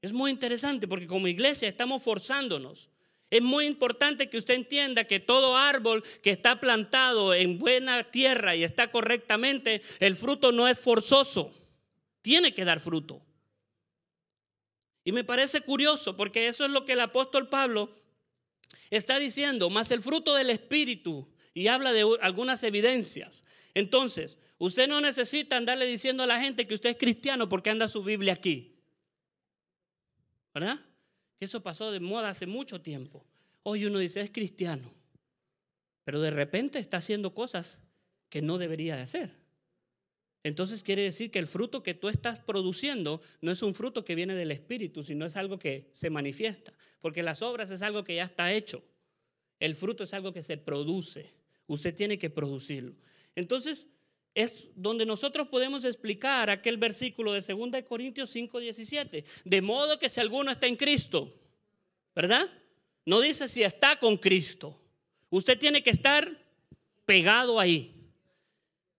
Es 0.02 0.12
muy 0.12 0.32
interesante 0.32 0.86
porque 0.86 1.08
como 1.08 1.30
iglesia 1.30 1.70
estamos 1.70 2.04
forzándonos. 2.04 2.89
Es 3.30 3.42
muy 3.42 3.65
importante 3.65 4.30
que 4.30 4.38
usted 4.38 4.56
entienda 4.56 5.04
que 5.04 5.20
todo 5.20 5.56
árbol 5.56 6.04
que 6.24 6.32
está 6.32 6.60
plantado 6.60 7.34
en 7.34 7.60
buena 7.60 8.04
tierra 8.10 8.56
y 8.56 8.63
está 8.63 8.92
correctamente, 8.92 9.82
el 10.00 10.15
fruto 10.15 10.52
no 10.52 10.68
es 10.68 10.80
forzoso 10.80 11.54
tiene 12.22 12.54
que 12.54 12.65
dar 12.65 12.80
fruto. 12.80 13.26
Y 15.04 15.12
me 15.12 15.24
parece 15.24 15.62
curioso 15.62 16.15
porque 16.15 16.48
eso 16.48 16.65
es 16.65 16.72
lo 16.72 16.86
que 16.86 16.94
el 16.94 17.00
apóstol 17.00 17.50
Pablo 17.50 17.96
está 18.89 19.18
diciendo, 19.18 19.70
más 19.70 19.92
el 19.92 20.02
fruto 20.02 20.36
del 20.36 20.50
Espíritu, 20.50 21.28
y 21.54 21.68
habla 21.68 21.92
de 21.94 22.06
algunas 22.22 22.63
evidencias. 22.63 23.46
Entonces, 23.74 24.38
usted 24.60 24.88
no 24.88 25.02
necesita 25.02 25.58
andarle 25.58 25.86
diciendo 25.86 26.24
a 26.24 26.28
la 26.28 26.39
gente 26.39 26.68
que 26.68 26.76
usted 26.76 26.92
es 26.92 26.98
cristiano 26.98 27.50
porque 27.50 27.70
anda 27.70 27.88
su 27.88 28.04
Biblia 28.04 28.34
aquí. 28.34 28.76
¿Verdad? 30.54 30.80
Eso 31.39 31.63
pasó 31.63 31.91
de 31.91 31.99
moda 31.99 32.30
hace 32.30 32.45
mucho 32.45 32.82
tiempo. 32.82 33.25
Hoy 33.63 33.86
uno 33.86 33.99
dice 33.99 34.21
es 34.21 34.32
cristiano, 34.32 34.93
pero 36.04 36.21
de 36.21 36.32
repente 36.32 36.80
está 36.80 36.97
haciendo 36.97 37.34
cosas 37.34 37.80
que 38.30 38.41
no 38.41 38.58
debería 38.58 38.95
de 38.95 39.04
hacer. 39.04 39.32
Entonces 40.43 40.84
quiere 40.84 41.04
decir 41.04 41.32
que 41.32 41.39
el 41.39 41.47
fruto 41.47 41.84
que 41.84 41.93
tú 41.93 42.08
estás 42.08 42.39
produciendo 42.39 43.21
no 43.41 43.52
es 43.52 43.62
un 43.62 43.73
fruto 43.73 44.06
que 44.06 44.15
viene 44.15 44.36
del 44.36 44.52
Espíritu, 44.52 45.04
sino 45.04 45.25
es 45.25 45.36
algo 45.36 45.60
que 45.60 45.89
se 45.91 46.10
manifiesta. 46.10 46.73
Porque 47.02 47.23
las 47.23 47.41
obras 47.41 47.71
es 47.71 47.82
algo 47.82 48.04
que 48.04 48.15
ya 48.15 48.23
está 48.23 48.54
hecho. 48.54 48.84
El 49.60 49.75
fruto 49.75 50.06
es 50.06 50.13
algo 50.13 50.32
que 50.32 50.43
se 50.43 50.58
produce. 50.58 51.34
Usted 51.67 51.93
tiene 51.93 52.17
que 52.17 52.30
producirlo. 52.30 52.95
Entonces 53.36 53.89
es 54.36 54.68
donde 54.76 55.06
nosotros 55.06 55.48
podemos 55.48 55.84
explicar 55.84 56.50
aquel 56.50 56.78
versículo 56.78 57.34
de 57.34 57.42
2 57.42 57.84
Corintios 57.88 58.30
5, 58.30 58.60
17. 58.60 59.26
De 59.44 59.62
modo 59.62 60.00
que 60.00 60.10
si 60.10 60.20
alguno 60.20 60.52
está 60.52 60.68
en 60.68 60.76
Cristo, 60.76 61.34
¿verdad? 62.15 62.48
No 63.06 63.22
dice 63.22 63.48
si 63.48 63.63
está 63.63 63.98
con 63.98 64.18
Cristo. 64.18 64.80
Usted 65.30 65.58
tiene 65.60 65.84
que 65.84 65.89
estar 65.89 66.30
pegado 67.06 67.60
ahí. 67.60 67.96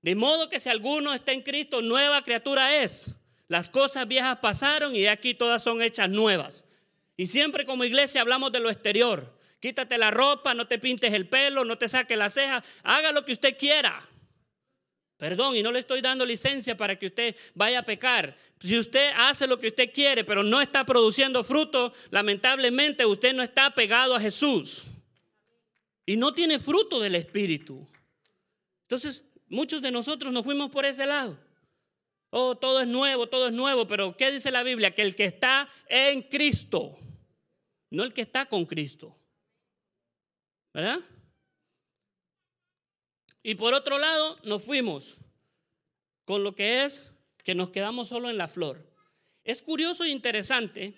De 0.02 0.14
modo 0.14 0.48
que 0.48 0.60
si 0.60 0.68
alguno 0.68 1.12
está 1.12 1.32
en 1.32 1.42
Cristo, 1.42 1.82
nueva 1.82 2.22
criatura 2.24 2.82
es. 2.82 3.14
Las 3.48 3.68
cosas 3.68 4.06
viejas 4.08 4.38
pasaron 4.38 4.94
y 4.94 5.06
aquí 5.06 5.34
todas 5.34 5.62
son 5.62 5.82
hechas 5.82 6.08
nuevas. 6.08 6.64
Y 7.16 7.26
siempre 7.26 7.66
como 7.66 7.84
iglesia 7.84 8.20
hablamos 8.20 8.52
de 8.52 8.60
lo 8.60 8.70
exterior. 8.70 9.36
Quítate 9.60 9.98
la 9.98 10.10
ropa, 10.10 10.54
no 10.54 10.66
te 10.66 10.78
pintes 10.78 11.12
el 11.12 11.28
pelo, 11.28 11.64
no 11.64 11.76
te 11.76 11.88
saques 11.88 12.16
la 12.16 12.30
ceja, 12.30 12.64
haga 12.82 13.12
lo 13.12 13.26
que 13.26 13.32
usted 13.32 13.58
quiera. 13.58 14.02
Perdón, 15.20 15.54
y 15.54 15.62
no 15.62 15.70
le 15.70 15.78
estoy 15.78 16.00
dando 16.00 16.26
licencia 16.26 16.76
para 16.76 16.98
que 16.98 17.06
usted 17.06 17.36
vaya 17.54 17.78
a 17.78 17.84
pecar. 17.84 18.36
Si 18.58 18.76
usted 18.76 19.12
hace 19.16 19.46
lo 19.46 19.60
que 19.60 19.68
usted 19.68 19.92
quiere, 19.92 20.24
pero 20.24 20.42
no 20.42 20.60
está 20.60 20.84
produciendo 20.84 21.44
fruto, 21.44 21.92
lamentablemente 22.10 23.06
usted 23.06 23.32
no 23.32 23.44
está 23.44 23.72
pegado 23.72 24.16
a 24.16 24.20
Jesús. 24.20 24.84
Y 26.04 26.16
no 26.16 26.34
tiene 26.34 26.58
fruto 26.58 26.98
del 26.98 27.14
Espíritu. 27.14 27.86
Entonces, 28.82 29.22
Muchos 29.50 29.82
de 29.82 29.90
nosotros 29.90 30.32
nos 30.32 30.44
fuimos 30.44 30.70
por 30.70 30.86
ese 30.86 31.04
lado. 31.04 31.36
Oh, 32.30 32.56
todo 32.56 32.80
es 32.80 32.86
nuevo, 32.86 33.26
todo 33.26 33.48
es 33.48 33.52
nuevo, 33.52 33.84
pero 33.84 34.16
¿qué 34.16 34.30
dice 34.30 34.52
la 34.52 34.62
Biblia? 34.62 34.94
Que 34.94 35.02
el 35.02 35.16
que 35.16 35.24
está 35.24 35.68
en 35.88 36.22
Cristo, 36.22 36.96
no 37.90 38.04
el 38.04 38.14
que 38.14 38.20
está 38.20 38.46
con 38.46 38.64
Cristo. 38.64 39.18
¿Verdad? 40.72 41.00
Y 43.42 43.54
por 43.54 43.74
otro 43.74 43.98
lado, 43.98 44.38
nos 44.44 44.64
fuimos 44.64 45.16
con 46.24 46.44
lo 46.44 46.54
que 46.54 46.84
es 46.84 47.12
que 47.42 47.54
nos 47.54 47.70
quedamos 47.70 48.08
solo 48.08 48.30
en 48.30 48.36
la 48.36 48.48
flor. 48.48 48.86
Es 49.44 49.62
curioso 49.62 50.04
e 50.04 50.10
interesante, 50.10 50.94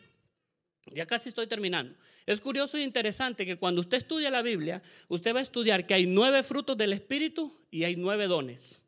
ya 0.87 1.07
casi 1.07 1.29
estoy 1.29 1.47
terminando, 1.47 1.97
es 2.27 2.41
curioso 2.41 2.77
e 2.77 2.83
interesante 2.83 3.47
que 3.47 3.57
cuando 3.57 3.81
usted 3.81 3.99
estudia 3.99 4.31
la 4.31 4.43
Biblia, 4.43 4.83
usted 5.09 5.35
va 5.35 5.39
a 5.39 5.43
estudiar 5.43 5.87
que 5.87 5.95
hay 5.95 6.07
nueve 6.07 6.43
frutos 6.43 6.77
del 6.77 6.93
Espíritu 6.93 7.65
y 7.71 7.85
hay 7.85 7.97
nueve 7.97 8.27
dones. 8.27 8.85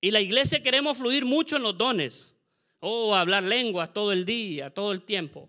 Y 0.00 0.10
la 0.10 0.20
iglesia 0.20 0.62
queremos 0.62 0.98
fluir 0.98 1.24
mucho 1.24 1.56
en 1.56 1.62
los 1.62 1.78
dones. 1.78 2.34
Oh, 2.80 3.14
hablar 3.14 3.42
lenguas 3.42 3.92
todo 3.92 4.12
el 4.12 4.26
día, 4.26 4.68
todo 4.70 4.92
el 4.92 5.02
tiempo. 5.02 5.48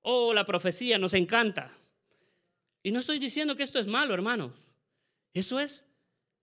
Oh, 0.00 0.32
la 0.32 0.46
profecía 0.46 0.98
nos 0.98 1.12
encanta. 1.12 1.70
Y 2.82 2.90
no 2.92 3.00
estoy 3.00 3.18
diciendo 3.18 3.54
que 3.54 3.64
esto 3.64 3.78
es 3.78 3.86
malo, 3.86 4.14
hermanos. 4.14 4.65
Eso 5.36 5.60
es 5.60 5.86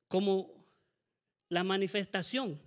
como 0.07 0.53
la 1.49 1.63
manifestación. 1.63 2.61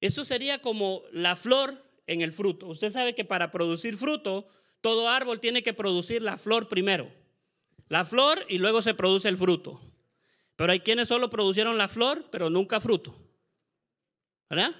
Eso 0.00 0.24
sería 0.24 0.62
como 0.62 1.02
la 1.12 1.36
flor 1.36 1.84
en 2.06 2.22
el 2.22 2.32
fruto. 2.32 2.68
Usted 2.68 2.88
sabe 2.88 3.14
que 3.14 3.26
para 3.26 3.50
producir 3.50 3.98
fruto, 3.98 4.48
todo 4.80 5.10
árbol 5.10 5.38
tiene 5.38 5.62
que 5.62 5.74
producir 5.74 6.22
la 6.22 6.38
flor 6.38 6.70
primero. 6.70 7.12
La 7.88 8.06
flor 8.06 8.42
y 8.48 8.56
luego 8.56 8.80
se 8.80 8.94
produce 8.94 9.28
el 9.28 9.36
fruto. 9.36 9.78
Pero 10.56 10.72
hay 10.72 10.80
quienes 10.80 11.08
solo 11.08 11.28
producieron 11.28 11.76
la 11.76 11.88
flor, 11.88 12.30
pero 12.30 12.48
nunca 12.48 12.80
fruto. 12.80 13.14
¿Verdad? 14.48 14.74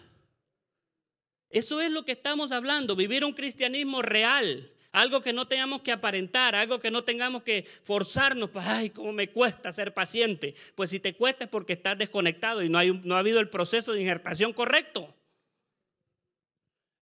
Eso 1.51 1.83
es 1.83 1.93
lo 1.93 2.07
que 2.07 2.13
estamos 2.13 2.53
hablando, 2.53 2.97
vivir 2.97 3.23
un 3.23 3.35
cristianismo 3.35 4.01
real, 4.01 4.72
algo 4.93 5.23
que 5.23 5.33
no 5.33 5.49
tengamos 5.49 5.81
que 5.81 5.91
aparentar, 5.91 6.55
algo 6.55 6.79
que 6.79 6.91
no 6.91 7.03
tengamos 7.03 7.43
que 7.43 7.65
forzarnos, 7.83 8.51
pues, 8.51 8.67
ay, 8.67 8.91
cómo 8.91 9.13
me 9.13 9.31
cuesta 9.31 9.73
ser 9.73 9.95
paciente. 9.95 10.55
Pues 10.75 10.91
si 10.91 11.01
te 11.01 11.15
cuesta 11.15 11.45
es 11.45 11.51
porque 11.51 11.73
estás 11.73 11.97
desconectado 11.97 12.63
y 12.63 12.69
no, 12.69 12.79
ha 12.79 13.19
habido 13.19 13.41
el 13.41 13.49
proceso 13.49 13.93
de 13.93 14.03
injertación 14.03 14.53
correcto. 14.53 15.15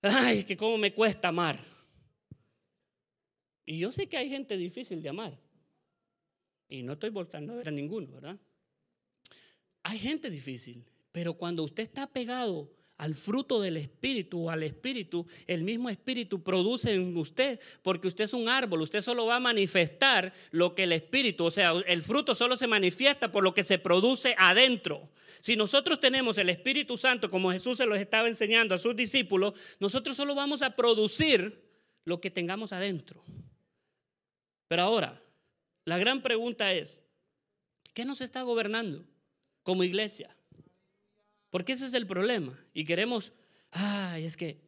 Ay, 0.03 0.45
que 0.45 0.57
cómo 0.57 0.79
me 0.79 0.95
cuesta 0.95 1.29
amar. 1.29 1.59
Y 3.67 3.79
yo 3.79 3.93
sé 3.93 4.09
que 4.09 4.17
hay 4.17 4.31
gente 4.31 4.57
difícil 4.57 5.03
de 5.03 5.09
amar. 5.09 5.37
Y 6.69 6.85
no 6.85 6.93
estoy 6.93 7.11
voltando 7.11 7.53
a 7.53 7.57
ver 7.57 7.69
a 7.69 7.73
ninguno, 7.73 8.13
¿verdad? 8.13 8.39
Hay 9.83 9.99
gente 9.99 10.31
difícil, 10.31 10.85
pero 11.11 11.35
cuando 11.35 11.65
usted 11.65 11.83
está 11.83 12.07
pegado 12.07 12.71
al 13.01 13.15
fruto 13.15 13.63
del 13.63 13.79
Espíritu 13.79 14.45
o 14.45 14.51
al 14.51 14.63
Espíritu, 14.63 15.27
el 15.47 15.65
mismo 15.65 15.89
Espíritu 15.89 16.43
produce 16.43 16.93
en 16.93 17.17
usted, 17.17 17.59
porque 17.81 18.09
usted 18.09 18.25
es 18.25 18.35
un 18.35 18.47
árbol, 18.47 18.83
usted 18.83 19.01
solo 19.01 19.25
va 19.25 19.37
a 19.37 19.41
manifestar 19.41 20.35
lo 20.51 20.75
que 20.75 20.83
el 20.83 20.93
Espíritu, 20.93 21.47
o 21.47 21.51
sea, 21.51 21.73
el 21.87 22.03
fruto 22.03 22.35
solo 22.35 22.59
se 22.59 22.67
manifiesta 22.67 23.33
por 23.33 23.43
lo 23.43 23.55
que 23.55 23.63
se 23.63 23.79
produce 23.79 24.35
adentro. 24.37 25.09
Si 25.41 25.57
nosotros 25.57 25.99
tenemos 25.99 26.37
el 26.37 26.51
Espíritu 26.51 26.99
Santo, 26.99 27.31
como 27.31 27.51
Jesús 27.51 27.79
se 27.79 27.87
los 27.87 27.99
estaba 27.99 28.29
enseñando 28.29 28.75
a 28.75 28.79
sus 28.79 28.95
discípulos, 28.95 29.55
nosotros 29.79 30.15
solo 30.15 30.35
vamos 30.35 30.61
a 30.61 30.77
producir 30.77 31.71
lo 32.05 32.21
que 32.21 32.31
tengamos 32.31 32.75
adentro. 32.75 33.25
Pero 34.69 34.83
ahora, 34.83 35.19
la 35.87 35.97
gran 35.97 36.21
pregunta 36.21 36.75
es, 36.75 37.01
¿qué 37.95 38.05
nos 38.05 38.21
está 38.21 38.43
gobernando 38.43 39.07
como 39.63 39.85
iglesia? 39.85 40.37
Porque 41.51 41.73
ese 41.73 41.87
es 41.87 41.95
el 41.95 42.07
problema. 42.07 42.57
Y 42.73 42.85
queremos, 42.85 43.33
ay, 43.71 44.25
es 44.25 44.37
que 44.37 44.61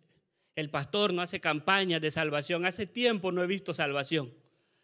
el 0.54 0.68
pastor 0.68 1.14
no 1.14 1.22
hace 1.22 1.40
campañas 1.40 2.00
de 2.00 2.10
salvación. 2.10 2.66
Hace 2.66 2.86
tiempo 2.86 3.32
no 3.32 3.42
he 3.42 3.46
visto 3.46 3.72
salvación. 3.72 4.32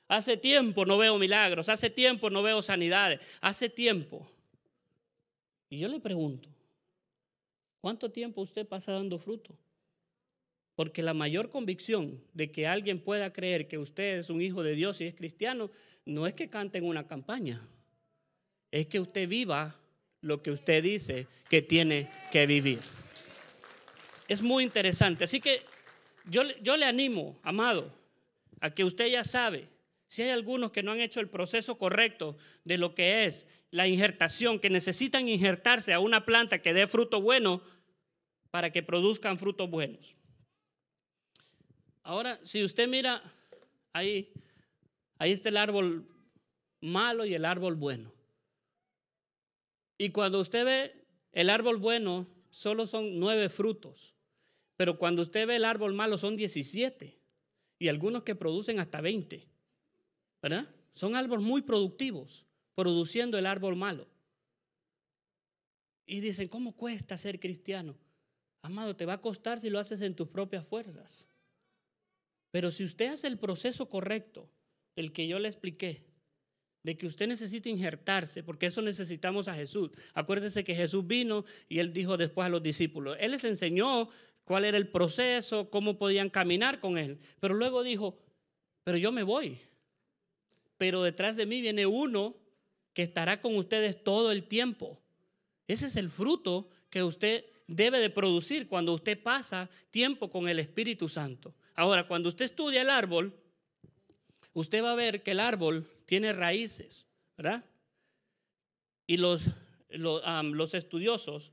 Hace 0.06 0.36
tiempo 0.36 0.86
no 0.86 0.96
veo 0.96 1.18
milagros. 1.18 1.68
Hace 1.68 1.90
tiempo 1.90 2.30
no 2.30 2.42
veo 2.42 2.62
sanidades. 2.62 3.20
Hace 3.40 3.68
tiempo. 3.68 4.26
Y 5.68 5.78
yo 5.78 5.88
le 5.88 6.00
pregunto, 6.00 6.48
¿cuánto 7.80 8.10
tiempo 8.10 8.40
usted 8.40 8.66
pasa 8.66 8.92
dando 8.92 9.18
fruto? 9.18 9.54
Porque 10.74 11.02
la 11.02 11.12
mayor 11.12 11.50
convicción 11.50 12.22
de 12.32 12.50
que 12.50 12.66
alguien 12.66 13.02
pueda 13.02 13.32
creer 13.32 13.68
que 13.68 13.76
usted 13.76 14.18
es 14.18 14.30
un 14.30 14.40
hijo 14.40 14.62
de 14.62 14.74
Dios 14.74 15.00
y 15.00 15.06
es 15.06 15.14
cristiano, 15.14 15.70
no 16.06 16.26
es 16.26 16.34
que 16.34 16.48
cante 16.48 16.78
en 16.78 16.84
una 16.84 17.06
campaña, 17.06 17.68
es 18.70 18.86
que 18.86 19.00
usted 19.00 19.28
viva 19.28 19.78
lo 20.20 20.42
que 20.42 20.50
usted 20.50 20.82
dice 20.82 21.26
que 21.48 21.62
tiene 21.62 22.10
que 22.30 22.46
vivir. 22.46 22.80
Es 24.26 24.42
muy 24.42 24.64
interesante. 24.64 25.24
Así 25.24 25.40
que 25.40 25.62
yo, 26.26 26.42
yo 26.60 26.76
le 26.76 26.84
animo, 26.84 27.38
amado, 27.42 27.92
a 28.60 28.70
que 28.70 28.84
usted 28.84 29.08
ya 29.08 29.24
sabe, 29.24 29.68
si 30.08 30.22
hay 30.22 30.30
algunos 30.30 30.72
que 30.72 30.82
no 30.82 30.92
han 30.92 31.00
hecho 31.00 31.20
el 31.20 31.28
proceso 31.28 31.78
correcto 31.78 32.36
de 32.64 32.78
lo 32.78 32.94
que 32.94 33.24
es 33.26 33.48
la 33.70 33.86
injertación, 33.86 34.58
que 34.58 34.70
necesitan 34.70 35.28
injertarse 35.28 35.92
a 35.92 36.00
una 36.00 36.24
planta 36.24 36.60
que 36.60 36.74
dé 36.74 36.86
fruto 36.86 37.20
bueno 37.20 37.62
para 38.50 38.70
que 38.70 38.82
produzcan 38.82 39.38
frutos 39.38 39.70
buenos. 39.70 40.16
Ahora, 42.02 42.40
si 42.42 42.64
usted 42.64 42.88
mira 42.88 43.22
ahí, 43.92 44.32
ahí 45.18 45.32
está 45.32 45.50
el 45.50 45.58
árbol 45.58 46.08
malo 46.80 47.26
y 47.26 47.34
el 47.34 47.44
árbol 47.44 47.74
bueno. 47.74 48.17
Y 49.98 50.10
cuando 50.10 50.40
usted 50.40 50.64
ve 50.64 51.06
el 51.32 51.50
árbol 51.50 51.76
bueno, 51.76 52.26
solo 52.50 52.86
son 52.86 53.18
nueve 53.18 53.48
frutos. 53.48 54.14
Pero 54.76 54.96
cuando 54.96 55.22
usted 55.22 55.46
ve 55.46 55.56
el 55.56 55.64
árbol 55.64 55.92
malo, 55.92 56.16
son 56.16 56.36
17. 56.36 57.18
Y 57.80 57.88
algunos 57.88 58.22
que 58.22 58.34
producen 58.34 58.78
hasta 58.78 59.00
20. 59.00 59.48
¿verdad? 60.42 60.68
Son 60.92 61.14
árboles 61.14 61.44
muy 61.44 61.62
productivos, 61.62 62.46
produciendo 62.74 63.38
el 63.38 63.46
árbol 63.46 63.76
malo. 63.76 64.08
Y 66.06 66.20
dicen, 66.20 66.48
¿cómo 66.48 66.74
cuesta 66.74 67.18
ser 67.18 67.38
cristiano? 67.38 67.96
Amado, 68.62 68.96
te 68.96 69.06
va 69.06 69.14
a 69.14 69.20
costar 69.20 69.60
si 69.60 69.70
lo 69.70 69.78
haces 69.78 70.00
en 70.00 70.14
tus 70.14 70.28
propias 70.28 70.66
fuerzas. 70.66 71.28
Pero 72.50 72.70
si 72.70 72.84
usted 72.84 73.08
hace 73.08 73.26
el 73.26 73.38
proceso 73.38 73.88
correcto, 73.88 74.50
el 74.96 75.12
que 75.12 75.28
yo 75.28 75.38
le 75.38 75.48
expliqué, 75.48 76.06
de 76.82 76.96
que 76.96 77.06
usted 77.06 77.26
necesita 77.26 77.68
injertarse, 77.68 78.42
porque 78.42 78.66
eso 78.66 78.82
necesitamos 78.82 79.48
a 79.48 79.54
Jesús. 79.54 79.90
Acuérdese 80.14 80.64
que 80.64 80.74
Jesús 80.74 81.06
vino 81.06 81.44
y 81.68 81.80
él 81.80 81.92
dijo 81.92 82.16
después 82.16 82.46
a 82.46 82.50
los 82.50 82.62
discípulos, 82.62 83.16
él 83.20 83.32
les 83.32 83.44
enseñó 83.44 84.08
cuál 84.44 84.64
era 84.64 84.78
el 84.78 84.88
proceso, 84.88 85.70
cómo 85.70 85.98
podían 85.98 86.30
caminar 86.30 86.80
con 86.80 86.96
él, 86.98 87.18
pero 87.40 87.54
luego 87.54 87.82
dijo, 87.82 88.18
pero 88.84 88.96
yo 88.96 89.12
me 89.12 89.22
voy, 89.22 89.58
pero 90.78 91.02
detrás 91.02 91.36
de 91.36 91.46
mí 91.46 91.60
viene 91.60 91.86
uno 91.86 92.36
que 92.94 93.02
estará 93.02 93.40
con 93.40 93.56
ustedes 93.56 94.02
todo 94.02 94.32
el 94.32 94.44
tiempo. 94.44 95.00
Ese 95.66 95.86
es 95.86 95.96
el 95.96 96.08
fruto 96.08 96.70
que 96.88 97.02
usted 97.02 97.44
debe 97.66 98.00
de 98.00 98.10
producir 98.10 98.66
cuando 98.66 98.94
usted 98.94 99.22
pasa 99.22 99.68
tiempo 99.90 100.30
con 100.30 100.48
el 100.48 100.58
Espíritu 100.58 101.08
Santo. 101.08 101.54
Ahora, 101.74 102.08
cuando 102.08 102.28
usted 102.28 102.46
estudia 102.46 102.82
el 102.82 102.90
árbol, 102.90 103.38
usted 104.54 104.82
va 104.82 104.92
a 104.92 104.96
ver 104.96 105.22
que 105.22 105.32
el 105.32 105.40
árbol 105.40 105.86
tiene 106.08 106.32
raíces, 106.32 107.12
¿verdad? 107.36 107.62
Y 109.06 109.18
los, 109.18 109.50
los, 109.90 110.74
estudiosos, 110.74 111.52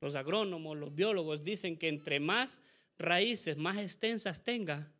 los 0.00 0.16
agrónomos, 0.16 0.76
los 0.76 0.92
biólogos 0.92 1.44
dicen 1.44 1.78
que 1.78 1.88
entre 1.88 2.18
más 2.18 2.62
raíces, 2.98 3.56
más 3.56 3.78
extensas 3.78 4.42
tenga, 4.42 4.92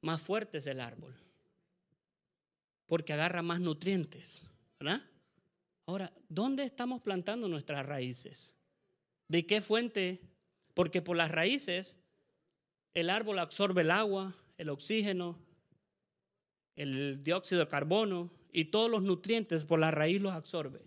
más 0.00 0.22
fuerte 0.22 0.58
es 0.58 0.66
el 0.66 0.80
árbol 0.80 1.14
porque 2.86 3.12
agarra 3.12 3.42
más 3.42 3.60
nutrientes, 3.60 4.42
¿verdad? 4.78 5.02
Ahora, 5.86 6.12
¿dónde 6.28 6.64
estamos 6.64 7.02
plantando 7.02 7.48
nuestras 7.48 7.84
raíces? 7.84 8.54
¿De 9.28 9.46
qué 9.46 9.60
fuente? 9.60 10.20
Porque 10.74 11.02
por 11.02 11.16
las 11.16 11.30
raíces 11.30 11.98
el 12.94 13.10
árbol 13.10 13.38
absorbe 13.38 13.82
el 13.82 13.90
agua, 13.90 14.34
el 14.56 14.70
oxígeno, 14.70 15.38
el 16.76 17.22
dióxido 17.22 17.60
de 17.60 17.68
carbono 17.68 18.30
y 18.56 18.64
todos 18.64 18.90
los 18.90 19.02
nutrientes 19.02 19.66
por 19.66 19.78
la 19.78 19.90
raíz 19.90 20.18
los 20.22 20.32
absorbe. 20.32 20.80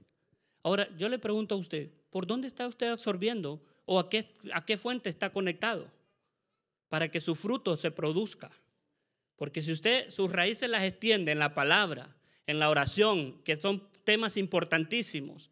Ahora, 0.64 0.90
yo 0.98 1.08
le 1.08 1.20
pregunto 1.20 1.54
a 1.54 1.60
usted, 1.60 1.92
¿por 2.10 2.26
dónde 2.26 2.48
está 2.48 2.68
usted 2.68 2.88
absorbiendo 2.88 3.62
o 3.86 4.00
a 4.00 4.10
qué, 4.10 4.36
a 4.54 4.66
qué 4.66 4.76
fuente 4.76 5.08
está 5.08 5.32
conectado 5.32 5.88
para 6.88 7.12
que 7.12 7.22
su 7.22 7.36
fruto 7.36 7.78
se 7.78 7.92
produzca? 7.92 8.50
Porque 9.36 9.62
si 9.62 9.72
usted 9.72 10.10
sus 10.10 10.32
raíces 10.32 10.68
las 10.68 10.84
extiende 10.84 11.32
en 11.32 11.38
la 11.38 11.54
palabra, 11.54 12.18
en 12.48 12.58
la 12.58 12.72
oración, 12.72 13.40
que 13.44 13.56
son 13.56 13.88
temas 14.04 14.36
importantísimos, 14.38 15.52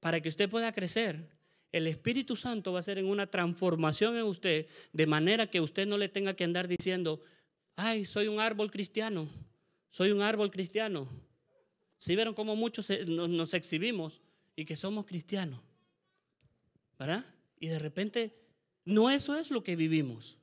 para 0.00 0.22
que 0.22 0.30
usted 0.30 0.48
pueda 0.48 0.72
crecer, 0.72 1.28
el 1.72 1.86
Espíritu 1.86 2.36
Santo 2.36 2.72
va 2.72 2.78
a 2.78 2.80
hacer 2.80 2.96
en 2.96 3.04
una 3.04 3.26
transformación 3.26 4.16
en 4.16 4.24
usted, 4.24 4.66
de 4.94 5.06
manera 5.06 5.50
que 5.50 5.60
usted 5.60 5.86
no 5.86 5.98
le 5.98 6.08
tenga 6.08 6.32
que 6.32 6.44
andar 6.44 6.68
diciendo, 6.68 7.20
ay, 7.76 8.06
soy 8.06 8.28
un 8.28 8.40
árbol 8.40 8.70
cristiano, 8.70 9.28
soy 9.90 10.10
un 10.10 10.22
árbol 10.22 10.50
cristiano. 10.50 11.06
Si 12.00 12.16
vieron 12.16 12.32
cómo 12.32 12.56
muchos 12.56 12.88
nos 13.06 13.52
exhibimos 13.52 14.22
y 14.56 14.64
que 14.64 14.74
somos 14.74 15.04
cristianos, 15.04 15.60
¿verdad? 16.98 17.22
Y 17.58 17.68
de 17.68 17.78
repente, 17.78 18.34
no 18.86 19.10
eso 19.10 19.38
es 19.38 19.50
lo 19.50 19.62
que 19.62 19.76
vivimos. 19.76 20.38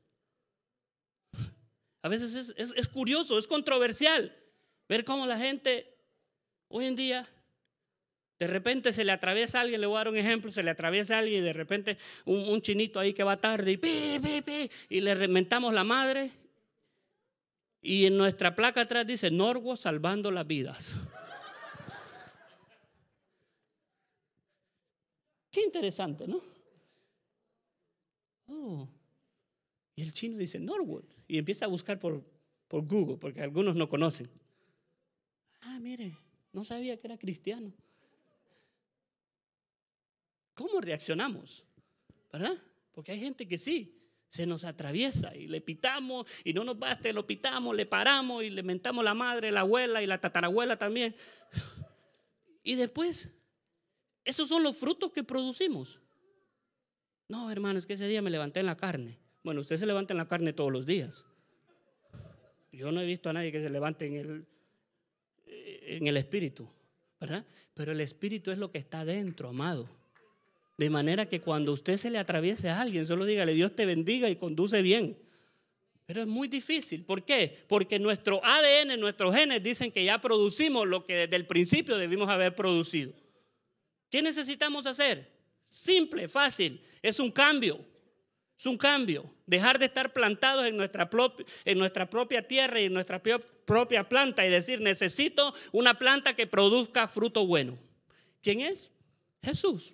A 2.04 2.10
veces 2.10 2.54
es, 2.56 2.88
curioso, 2.90 3.40
es 3.40 3.48
controversial 3.48 4.36
ver 4.88 5.04
cómo 5.04 5.26
la 5.26 5.40
gente 5.40 5.98
hoy 6.68 6.86
en 6.86 6.96
día 6.96 7.28
de 8.38 8.46
repente 8.46 8.94
se 8.94 9.04
le 9.04 9.12
atraviesa 9.12 9.58
a 9.58 9.62
alguien, 9.62 9.82
le 9.82 9.88
voy 9.88 9.96
a 9.96 10.02
dar 10.02 10.10
un 10.10 10.18
ejemplo, 10.18 10.52
se 10.52 10.62
le 10.62 10.70
atraviesa 10.70 11.16
a 11.16 11.20
alguien 11.20 11.40
y 11.40 11.44
de 11.44 11.54
repente 11.54 11.98
un, 12.26 12.62
chinito 12.62 13.00
ahí 13.00 13.16
que 13.16 13.24
va 13.24 13.38
tarde 13.38 13.72
y, 13.72 13.78
pi, 13.78 14.70
y 14.90 15.02
le 15.02 15.16
rementamos 15.16 15.74
la 15.74 15.84
madre. 15.84 16.30
Y 17.82 18.06
en 18.06 18.16
nuestra 18.16 18.56
placa 18.56 18.82
atrás 18.82 19.08
dice 19.08 19.32
Norwo 19.32 19.76
salvando 19.76 20.30
las 20.30 20.46
vidas. 20.46 20.96
Qué 25.52 25.62
interesante, 25.64 26.28
¿no? 26.28 26.42
Oh, 28.48 28.88
y 29.96 30.04
el 30.04 30.14
chino 30.14 30.38
dice, 30.38 30.60
Norwood. 30.60 31.06
Y 31.28 31.38
empieza 31.38 31.66
a 31.66 31.70
buscar 31.70 32.00
por, 32.00 32.24
por 32.68 32.86
Google, 32.86 33.18
porque 33.18 33.42
algunos 33.42 33.76
no 33.76 33.90
conocen. 33.90 34.30
Ah, 35.62 35.80
mire, 35.80 36.16
no 36.54 36.64
sabía 36.64 36.98
que 36.98 37.08
era 37.08 37.18
cristiano. 37.18 37.74
¿Cómo 40.54 40.82
reaccionamos? 40.82 41.66
¿Verdad? 42.32 42.56
Porque 42.92 43.12
hay 43.12 43.20
gente 43.20 43.48
que 43.48 43.58
sí, 43.58 43.98
se 44.30 44.46
nos 44.46 44.64
atraviesa 44.64 45.36
y 45.36 45.48
le 45.48 45.62
pitamos 45.62 46.28
y 46.44 46.54
no 46.54 46.64
nos 46.64 46.78
basta, 46.78 47.12
lo 47.12 47.26
pitamos, 47.26 47.76
le 47.76 47.86
paramos 47.86 48.44
y 48.44 48.50
le 48.50 48.64
mentamos 48.64 49.04
la 49.04 49.14
madre, 49.14 49.52
la 49.52 49.62
abuela 49.62 50.02
y 50.02 50.06
la 50.06 50.20
tatarabuela 50.20 50.78
también. 50.78 51.16
Y 52.64 52.76
después, 52.76 53.34
esos 54.28 54.50
son 54.50 54.62
los 54.62 54.76
frutos 54.76 55.12
que 55.12 55.24
producimos. 55.24 56.02
No, 57.30 57.50
hermano, 57.50 57.80
es 57.80 57.86
que 57.86 57.94
ese 57.94 58.08
día 58.08 58.22
me 58.22 58.30
levanté 58.30 58.60
en 58.60 58.66
la 58.66 58.76
carne. 58.76 59.18
Bueno, 59.44 59.62
usted 59.62 59.78
se 59.78 59.86
levanta 59.86 60.14
en 60.14 60.18
la 60.18 60.28
carne 60.28 60.52
todos 60.52 60.72
los 60.72 60.86
días. 60.86 61.26
Yo 62.74 62.92
no 62.92 63.02
he 63.02 63.06
visto 63.06 63.30
a 63.30 63.34
nadie 63.34 63.52
que 63.52 63.62
se 63.62 63.70
levante 63.70 64.06
en 64.06 64.16
el, 64.16 64.46
en 65.46 66.08
el 66.08 66.18
espíritu, 66.18 66.70
¿verdad? 67.20 67.46
Pero 67.74 67.94
el 67.94 68.02
espíritu 68.02 68.52
es 68.52 68.58
lo 68.58 68.70
que 68.70 68.78
está 68.80 69.06
dentro, 69.06 69.50
amado. 69.50 69.90
De 70.78 70.90
manera 70.90 71.26
que 71.26 71.40
cuando 71.40 71.72
usted 71.72 71.98
se 71.98 72.12
le 72.12 72.18
atraviese 72.18 72.70
a 72.70 72.82
alguien, 72.82 73.06
solo 73.06 73.24
dígale, 73.24 73.54
Dios 73.54 73.76
te 73.76 73.86
bendiga 73.86 74.30
y 74.30 74.36
conduce 74.36 74.82
bien. 74.82 75.18
Pero 76.06 76.22
es 76.22 76.28
muy 76.28 76.48
difícil. 76.48 77.04
¿Por 77.04 77.24
qué? 77.24 77.66
Porque 77.68 77.98
nuestro 77.98 78.42
ADN, 78.44 79.00
nuestros 79.00 79.34
genes 79.34 79.64
dicen 79.64 79.92
que 79.92 80.04
ya 80.04 80.20
producimos 80.20 80.88
lo 80.88 81.06
que 81.06 81.16
desde 81.16 81.36
el 81.38 81.48
principio 81.48 81.98
debimos 81.98 82.30
haber 82.30 82.56
producido. 82.56 83.14
¿Qué 84.10 84.22
necesitamos 84.22 84.86
hacer? 84.86 85.32
Simple, 85.68 86.28
fácil. 86.28 86.82
Es 87.02 87.20
un 87.20 87.32
cambio. 87.32 87.80
Es 88.58 88.66
un 88.66 88.78
cambio. 88.78 89.30
Dejar 89.46 89.78
de 89.80 89.86
estar 89.86 90.14
plantados 90.14 90.66
en 90.66 90.78
nuestra, 90.78 91.10
propia 91.10 92.48
tierra 92.48 92.82
y 92.82 92.86
en 92.86 92.94
nuestra 92.94 93.22
propia 93.22 94.10
planta 94.10 94.46
y 94.46 94.50
decir, 94.50 94.82
necesito 94.82 95.54
una 95.72 95.98
planta 96.00 96.36
que 96.36 96.48
produzca 96.48 97.08
fruto 97.08 97.46
bueno. 97.46 97.78
¿Quién 98.42 98.62
es? 98.62 98.92
Jesús. 99.44 99.94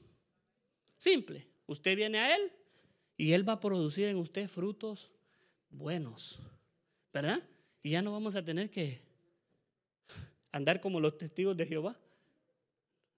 Simple. 0.97 1.45
Usted 1.65 1.95
viene 1.95 2.19
a 2.19 2.35
Él 2.35 2.51
y 3.17 3.33
Él 3.33 3.47
va 3.47 3.53
a 3.53 3.59
producir 3.59 4.07
en 4.07 4.17
usted 4.17 4.47
frutos 4.47 5.11
buenos. 5.69 6.39
¿Verdad? 7.11 7.41
Y 7.81 7.91
ya 7.91 8.01
no 8.01 8.11
vamos 8.11 8.35
a 8.35 8.43
tener 8.43 8.69
que 8.69 9.01
andar 10.51 10.79
como 10.79 10.99
los 10.99 11.17
testigos 11.17 11.57
de 11.57 11.65
Jehová. 11.65 11.97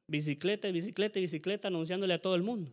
Bicicleta, 0.07 0.69
bicicleta, 0.69 1.19
bicicleta, 1.19 1.67
anunciándole 1.67 2.13
a 2.13 2.21
todo 2.21 2.35
el 2.35 2.43
mundo. 2.43 2.71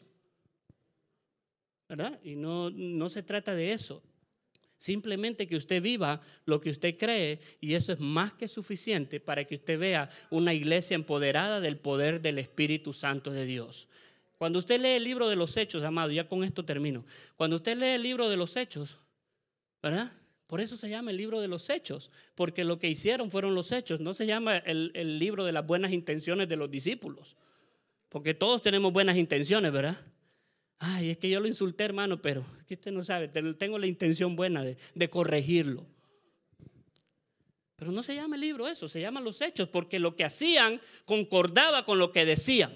¿verdad? 1.93 2.19
Y 2.25 2.37
no, 2.37 2.71
no 2.71 3.11
se 3.11 3.23
trata 3.23 3.55
de 3.55 3.73
eso. 3.73 4.03
Simplemente 4.79 5.47
que 5.47 5.57
usted 5.57 5.83
viva 5.83 6.23
lo 6.47 6.59
que 6.59 6.71
usted 6.71 6.97
cree 6.97 7.39
y 7.61 7.75
eso 7.75 7.93
es 7.93 8.01
más 8.01 8.33
que 8.33 8.49
suficiente 8.49 9.21
para 9.21 9.45
que 9.45 9.57
usted 9.57 9.79
vea 9.79 10.09
una 10.31 10.55
iglesia 10.55 10.95
empoderada 10.95 11.61
del 11.61 11.77
poder 11.77 12.23
del 12.23 12.39
Espíritu 12.39 12.95
Santo 12.95 13.31
de 13.31 13.45
Dios. 13.45 13.89
Cuando 14.39 14.59
usted 14.59 14.81
lee 14.81 14.97
el 14.97 15.05
libro 15.05 15.29
de 15.29 15.37
los 15.37 15.55
hechos, 15.59 15.83
amado, 15.83 16.11
ya 16.11 16.27
con 16.27 16.43
esto 16.45 16.65
termino. 16.65 17.05
Cuando 17.37 17.57
usted 17.57 17.77
lee 17.77 17.95
el 17.95 18.03
libro 18.03 18.31
de 18.31 18.39
los 18.39 18.57
hechos, 18.57 18.99
¿verdad? 19.83 20.11
Por 20.53 20.61
eso 20.61 20.77
se 20.77 20.91
llama 20.91 21.13
el 21.13 21.17
libro 21.17 21.41
de 21.41 21.49
los 21.49 21.71
hechos, 21.71 22.11
porque 22.35 22.63
lo 22.63 22.79
que 22.79 22.87
hicieron 22.87 23.31
fueron 23.31 23.55
los 23.55 23.73
hechos. 23.73 24.01
No 24.01 24.13
se 24.13 24.27
llama 24.27 24.59
el, 24.59 24.93
el 24.93 25.19
libro 25.19 25.47
de 25.47 25.53
las 25.53 25.67
buenas 25.67 25.93
intenciones 25.93 26.47
de 26.47 26.57
los 26.57 26.71
discípulos, 26.71 27.39
porque 28.11 28.35
todos 28.35 28.61
tenemos 28.61 28.93
buenas 28.93 29.17
intenciones, 29.17 29.73
¿verdad? 29.73 29.97
Ay, 30.79 31.09
es 31.09 31.17
que 31.17 31.31
yo 31.31 31.41
lo 31.41 31.49
insulté, 31.49 31.85
hermano, 31.85 32.21
pero 32.21 32.45
que 32.67 32.75
usted 32.75 32.93
no 32.93 33.03
sabe, 33.03 33.29
tengo 33.29 33.79
la 33.79 33.87
intención 33.87 34.37
buena 34.37 34.63
de, 34.63 34.77
de 34.95 35.09
corregirlo. 35.09 35.87
Pero 37.77 37.91
no 37.91 38.03
se 38.03 38.15
llama 38.15 38.35
el 38.35 38.43
libro 38.43 38.69
eso, 38.69 38.89
se 38.89 39.01
llaman 39.01 39.25
los 39.25 39.41
hechos, 39.41 39.71
porque 39.71 39.99
lo 39.99 40.17
que 40.17 40.25
hacían 40.25 40.83
concordaba 41.07 41.87
con 41.87 41.99
lo 41.99 42.13
que 42.13 42.27
decían. 42.27 42.75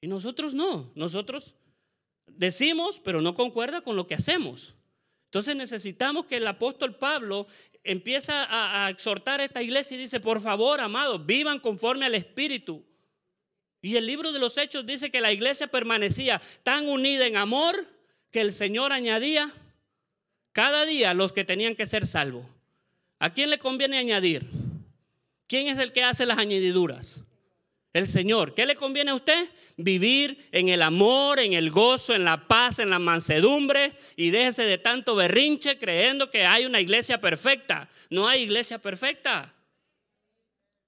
Y 0.00 0.06
nosotros 0.06 0.54
no, 0.54 0.90
nosotros 0.94 1.52
decimos, 2.26 3.02
pero 3.04 3.20
no 3.20 3.34
concuerda 3.34 3.82
con 3.82 3.96
lo 3.96 4.06
que 4.06 4.14
hacemos. 4.14 4.75
Entonces 5.26 5.56
necesitamos 5.56 6.26
que 6.26 6.36
el 6.36 6.46
apóstol 6.46 6.96
Pablo 6.96 7.46
empieza 7.84 8.46
a, 8.48 8.90
exhortar 8.90 9.40
a 9.40 9.44
esta 9.44 9.62
iglesia 9.62 9.96
y 9.96 10.00
dice, 10.00 10.20
por 10.20 10.40
favor, 10.40 10.80
amados, 10.80 11.24
vivan 11.24 11.60
conforme 11.60 12.06
al 12.06 12.14
Espíritu. 12.14 12.84
Y 13.82 13.96
el 13.96 14.06
libro 14.06 14.32
de 14.32 14.38
los 14.38 14.56
Hechos 14.56 14.86
dice 14.86 15.10
que 15.10 15.20
la 15.20 15.32
iglesia 15.32 15.68
permanecía 15.68 16.40
tan 16.62 16.88
unida 16.88 17.26
en 17.26 17.36
amor 17.36 17.86
que 18.30 18.40
el 18.40 18.52
Señor 18.52 18.92
añadía 18.92 19.50
cada 20.52 20.84
día 20.86 21.14
los 21.14 21.32
que 21.32 21.44
tenían 21.44 21.76
que 21.76 21.86
ser 21.86 22.06
salvos. 22.06 22.46
¿A 23.18 23.32
quién 23.32 23.50
le 23.50 23.58
conviene 23.58 23.98
añadir? 23.98 24.46
¿Quién 25.46 25.68
es 25.68 25.78
el 25.78 25.92
que 25.92 26.02
hace 26.02 26.26
las 26.26 26.38
añadiduras? 26.38 27.22
El 27.96 28.06
Señor. 28.06 28.54
¿Qué 28.54 28.66
le 28.66 28.74
conviene 28.74 29.10
a 29.10 29.14
usted? 29.14 29.48
Vivir 29.76 30.48
en 30.52 30.68
el 30.68 30.82
amor, 30.82 31.38
en 31.38 31.54
el 31.54 31.70
gozo, 31.70 32.14
en 32.14 32.24
la 32.24 32.46
paz, 32.46 32.78
en 32.78 32.90
la 32.90 32.98
mansedumbre 32.98 33.92
y 34.16 34.30
déjese 34.30 34.64
de 34.64 34.76
tanto 34.76 35.14
berrinche 35.14 35.78
creyendo 35.78 36.30
que 36.30 36.44
hay 36.44 36.66
una 36.66 36.80
iglesia 36.80 37.20
perfecta. 37.20 37.88
No 38.10 38.28
hay 38.28 38.42
iglesia 38.42 38.78
perfecta. 38.78 39.54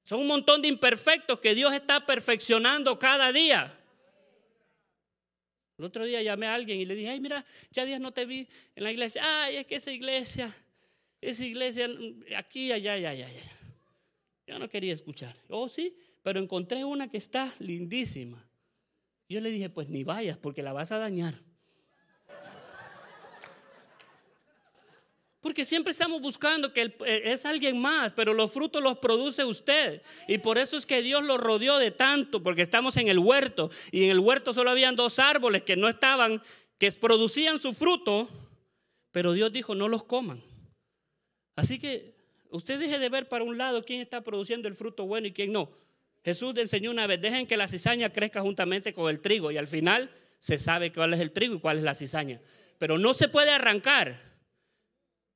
Son 0.02 0.20
un 0.20 0.26
montón 0.26 0.60
de 0.60 0.68
imperfectos 0.68 1.40
que 1.40 1.54
Dios 1.54 1.72
está 1.72 2.04
perfeccionando 2.04 2.98
cada 2.98 3.32
día. 3.32 3.74
El 5.78 5.86
otro 5.86 6.04
día 6.04 6.20
llamé 6.22 6.46
a 6.46 6.54
alguien 6.54 6.78
y 6.78 6.84
le 6.84 6.94
dije, 6.94 7.10
ay, 7.10 7.20
mira, 7.20 7.44
ya 7.70 7.84
días 7.84 8.00
no 8.00 8.12
te 8.12 8.26
vi 8.26 8.46
en 8.74 8.84
la 8.84 8.90
iglesia. 8.90 9.22
Ay, 9.44 9.56
es 9.56 9.66
que 9.66 9.76
esa 9.76 9.92
iglesia 9.92 10.54
esa 11.20 11.44
iglesia 11.44 11.88
aquí, 12.36 12.70
allá, 12.70 12.92
allá, 12.92 13.10
allá. 13.10 13.28
Yo 14.46 14.58
no 14.58 14.68
quería 14.68 14.94
escuchar. 14.94 15.34
Oh, 15.48 15.68
sí, 15.68 15.94
pero 16.28 16.40
encontré 16.40 16.84
una 16.84 17.08
que 17.08 17.16
está 17.16 17.54
lindísima. 17.58 18.46
Yo 19.30 19.40
le 19.40 19.50
dije, 19.50 19.70
pues 19.70 19.88
ni 19.88 20.04
vayas 20.04 20.36
porque 20.36 20.62
la 20.62 20.74
vas 20.74 20.92
a 20.92 20.98
dañar. 20.98 21.42
Porque 25.40 25.64
siempre 25.64 25.92
estamos 25.92 26.20
buscando 26.20 26.74
que 26.74 26.94
eh, 27.06 27.22
es 27.24 27.46
alguien 27.46 27.80
más, 27.80 28.12
pero 28.12 28.34
los 28.34 28.52
frutos 28.52 28.82
los 28.82 28.98
produce 28.98 29.42
usted. 29.42 30.02
Y 30.26 30.36
por 30.36 30.58
eso 30.58 30.76
es 30.76 30.84
que 30.84 31.00
Dios 31.00 31.24
lo 31.24 31.38
rodeó 31.38 31.78
de 31.78 31.92
tanto, 31.92 32.42
porque 32.42 32.60
estamos 32.60 32.98
en 32.98 33.08
el 33.08 33.18
huerto. 33.18 33.70
Y 33.90 34.04
en 34.04 34.10
el 34.10 34.18
huerto 34.18 34.52
solo 34.52 34.70
habían 34.70 34.96
dos 34.96 35.18
árboles 35.18 35.62
que 35.62 35.76
no 35.76 35.88
estaban, 35.88 36.42
que 36.76 36.92
producían 36.92 37.58
su 37.58 37.72
fruto, 37.72 38.28
pero 39.12 39.32
Dios 39.32 39.50
dijo, 39.50 39.74
no 39.74 39.88
los 39.88 40.04
coman. 40.04 40.42
Así 41.56 41.78
que 41.78 42.14
usted 42.50 42.78
deje 42.78 42.98
de 42.98 43.08
ver 43.08 43.30
para 43.30 43.44
un 43.44 43.56
lado 43.56 43.82
quién 43.86 44.02
está 44.02 44.20
produciendo 44.20 44.68
el 44.68 44.74
fruto 44.74 45.06
bueno 45.06 45.26
y 45.26 45.32
quién 45.32 45.52
no. 45.52 45.87
Jesús 46.24 46.54
enseñó 46.56 46.90
una 46.90 47.06
vez, 47.06 47.20
dejen 47.20 47.46
que 47.46 47.56
la 47.56 47.68
cizaña 47.68 48.12
crezca 48.12 48.40
juntamente 48.40 48.92
con 48.92 49.10
el 49.10 49.20
trigo 49.20 49.50
y 49.50 49.56
al 49.56 49.66
final 49.66 50.10
se 50.38 50.58
sabe 50.58 50.92
cuál 50.92 51.14
es 51.14 51.20
el 51.20 51.32
trigo 51.32 51.54
y 51.54 51.60
cuál 51.60 51.78
es 51.78 51.84
la 51.84 51.94
cizaña. 51.94 52.40
Pero 52.78 52.98
no 52.98 53.14
se 53.14 53.28
puede 53.28 53.50
arrancar, 53.50 54.20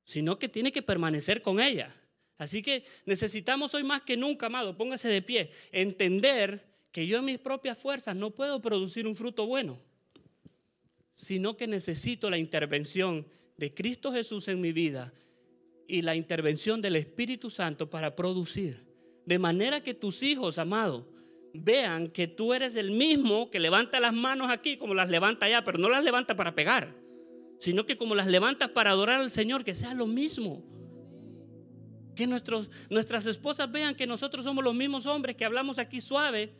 sino 0.03 0.39
que 0.39 0.49
tiene 0.49 0.71
que 0.71 0.81
permanecer 0.81 1.41
con 1.41 1.59
ella. 1.59 1.93
Así 2.37 2.61
que 2.61 2.83
necesitamos 3.05 3.73
hoy 3.73 3.83
más 3.83 4.01
que 4.01 4.17
nunca, 4.17 4.47
amado, 4.47 4.77
póngase 4.77 5.07
de 5.07 5.21
pie, 5.21 5.51
entender 5.71 6.63
que 6.91 7.07
yo 7.07 7.19
en 7.19 7.25
mis 7.25 7.39
propias 7.39 7.77
fuerzas 7.77 8.15
no 8.15 8.31
puedo 8.31 8.61
producir 8.61 9.07
un 9.07 9.15
fruto 9.15 9.47
bueno, 9.47 9.79
sino 11.15 11.57
que 11.57 11.67
necesito 11.67 12.29
la 12.29 12.37
intervención 12.37 13.25
de 13.57 13.73
Cristo 13.73 14.11
Jesús 14.11 14.47
en 14.47 14.61
mi 14.61 14.71
vida 14.71 15.13
y 15.87 16.01
la 16.01 16.15
intervención 16.15 16.81
del 16.81 16.95
Espíritu 16.95 17.49
Santo 17.49 17.89
para 17.89 18.15
producir. 18.15 18.92
De 19.25 19.39
manera 19.39 19.81
que 19.81 19.93
tus 19.93 20.23
hijos, 20.23 20.57
amados, 20.57 21.05
vean 21.53 22.07
que 22.07 22.27
tú 22.27 22.53
eres 22.53 22.75
el 22.75 22.91
mismo 22.91 23.49
que 23.49 23.59
levanta 23.59 23.99
las 23.99 24.13
manos 24.13 24.49
aquí 24.49 24.77
como 24.77 24.93
las 24.93 25.09
levanta 25.09 25.45
allá, 25.45 25.63
pero 25.63 25.77
no 25.77 25.89
las 25.89 26.03
levanta 26.03 26.35
para 26.35 26.55
pegar, 26.55 26.93
sino 27.59 27.85
que 27.85 27.95
como 27.95 28.15
las 28.15 28.27
levantas 28.27 28.69
para 28.69 28.91
adorar 28.91 29.21
al 29.21 29.31
Señor, 29.31 29.63
que 29.63 29.75
sea 29.75 29.93
lo 29.93 30.07
mismo. 30.07 30.63
Que 32.15 32.27
nuestros, 32.27 32.69
nuestras 32.89 33.25
esposas 33.25 33.71
vean 33.71 33.95
que 33.95 34.05
nosotros 34.05 34.45
somos 34.45 34.63
los 34.63 34.75
mismos 34.75 35.05
hombres 35.05 35.35
que 35.35 35.45
hablamos 35.45 35.79
aquí 35.79 36.01
suave 36.01 36.53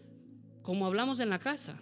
como 0.61 0.85
hablamos 0.85 1.19
en 1.19 1.29
la 1.29 1.39
casa 1.39 1.79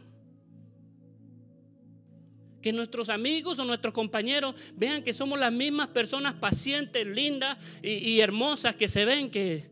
que 2.62 2.72
nuestros 2.72 3.10
amigos 3.10 3.60
o 3.60 3.66
nuestros 3.66 3.94
compañeros 3.94 4.56
vean 4.76 5.04
que 5.04 5.14
somos 5.14 5.40
las 5.40 5.52
mismas 5.52 5.88
personas 5.90 6.36
pacientes, 6.36 7.06
lindas 7.08 7.58
y, 7.82 8.20
hermosas 8.20 8.76
que 8.76 8.88
se 8.88 9.04
ven 9.04 9.32
que, 9.32 9.71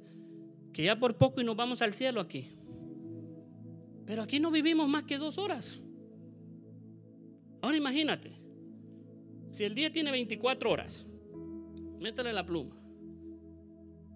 que 0.80 0.86
ya 0.86 0.97
por 0.97 1.17
poco 1.17 1.41
y 1.41 1.43
nos 1.43 1.57
vamos 1.57 1.82
al 1.82 1.93
cielo 1.93 2.21
aquí. 2.21 2.47
Pero 4.05 4.21
aquí 4.21 4.39
no 4.39 4.49
vivimos 4.49 4.88
más 4.88 5.03
que 5.03 5.17
dos 5.17 5.38
horas. 5.38 5.82
Ahora 7.61 7.75
imagínate, 7.75 8.32
si 9.49 9.65
el 9.65 9.75
día 9.75 9.91
tiene 9.91 10.09
24 10.09 10.71
horas, 10.71 11.05
métale 11.99 12.32
la 12.32 12.45
pluma, 12.45 12.77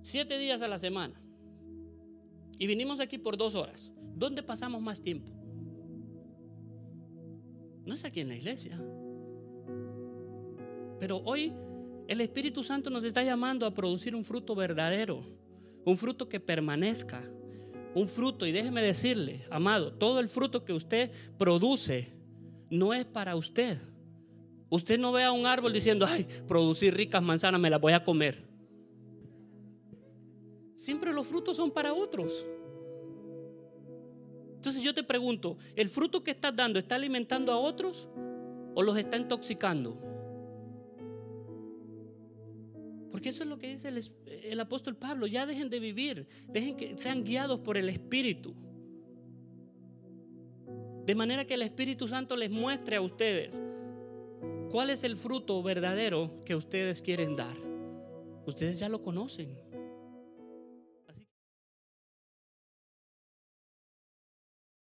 siete 0.03 0.39
días 0.39 0.61
a 0.61 0.69
la 0.69 0.79
semana, 0.79 1.21
y 2.57 2.65
vinimos 2.65 3.01
aquí 3.01 3.17
por 3.17 3.35
dos 3.35 3.55
horas, 3.55 3.91
¿dónde 4.15 4.41
pasamos 4.41 4.81
más 4.81 5.01
tiempo? 5.01 5.33
No 7.85 7.93
es 7.93 8.05
aquí 8.05 8.21
en 8.21 8.29
la 8.29 8.35
iglesia. 8.35 8.81
Pero 10.97 11.17
hoy 11.25 11.51
el 12.07 12.21
Espíritu 12.21 12.63
Santo 12.63 12.89
nos 12.89 13.03
está 13.03 13.21
llamando 13.21 13.65
a 13.65 13.73
producir 13.73 14.15
un 14.15 14.23
fruto 14.23 14.55
verdadero, 14.55 15.43
un 15.85 15.97
fruto 15.97 16.29
que 16.29 16.39
permanezca, 16.39 17.23
un 17.95 18.07
fruto, 18.07 18.45
y 18.45 18.51
déjeme 18.51 18.81
decirle, 18.81 19.43
amado, 19.49 19.93
todo 19.93 20.19
el 20.19 20.29
fruto 20.29 20.65
que 20.65 20.73
usted 20.73 21.11
produce 21.37 22.11
no 22.69 22.93
es 22.93 23.05
para 23.05 23.35
usted. 23.35 23.77
Usted 24.69 24.97
no 24.97 25.11
ve 25.11 25.23
a 25.23 25.31
un 25.31 25.45
árbol 25.45 25.71
diciendo, 25.71 26.05
ay, 26.07 26.25
producir 26.47 26.95
ricas 26.95 27.21
manzanas, 27.21 27.61
me 27.61 27.69
las 27.69 27.79
voy 27.79 27.93
a 27.93 28.03
comer. 28.03 28.43
Siempre 30.75 31.13
los 31.13 31.27
frutos 31.27 31.57
son 31.57 31.69
para 31.69 31.93
otros. 31.93 32.45
Entonces 34.55 34.81
yo 34.81 34.93
te 34.93 35.03
pregunto, 35.03 35.57
¿el 35.75 35.89
fruto 35.89 36.23
que 36.23 36.31
estás 36.31 36.55
dando 36.55 36.79
está 36.79 36.95
alimentando 36.95 37.51
a 37.51 37.57
otros 37.57 38.09
o 38.73 38.81
los 38.81 38.97
está 38.97 39.17
intoxicando? 39.17 40.12
Porque 43.13 43.29
eso 43.29 43.43
es 43.43 43.49
lo 43.49 43.59
que 43.59 43.67
dice 43.67 43.89
el, 43.89 44.59
apóstol 44.59 44.95
Pablo. 44.95 45.27
Ya 45.27 45.45
dejen 45.45 45.69
de 45.69 45.79
vivir, 45.79 46.25
dejen 46.47 46.75
que 46.75 46.97
sean 46.97 47.23
guiados 47.23 47.59
por 47.59 47.77
el 47.77 47.87
Espíritu. 47.87 48.55
De 51.05 51.13
manera 51.13 51.45
que 51.45 51.53
el 51.53 51.61
Espíritu 51.61 52.07
Santo 52.07 52.35
les 52.35 52.49
muestre 52.49 52.95
a 52.95 53.01
ustedes 53.01 53.61
cuál 54.71 54.89
es 54.89 55.03
el 55.03 55.15
fruto 55.15 55.61
verdadero 55.61 56.43
que 56.43 56.55
ustedes 56.55 57.03
quieren 57.03 57.35
dar. 57.35 57.55
Ustedes 58.47 58.79
ya 58.79 58.89
lo 58.89 59.03
conocen. 59.03 59.59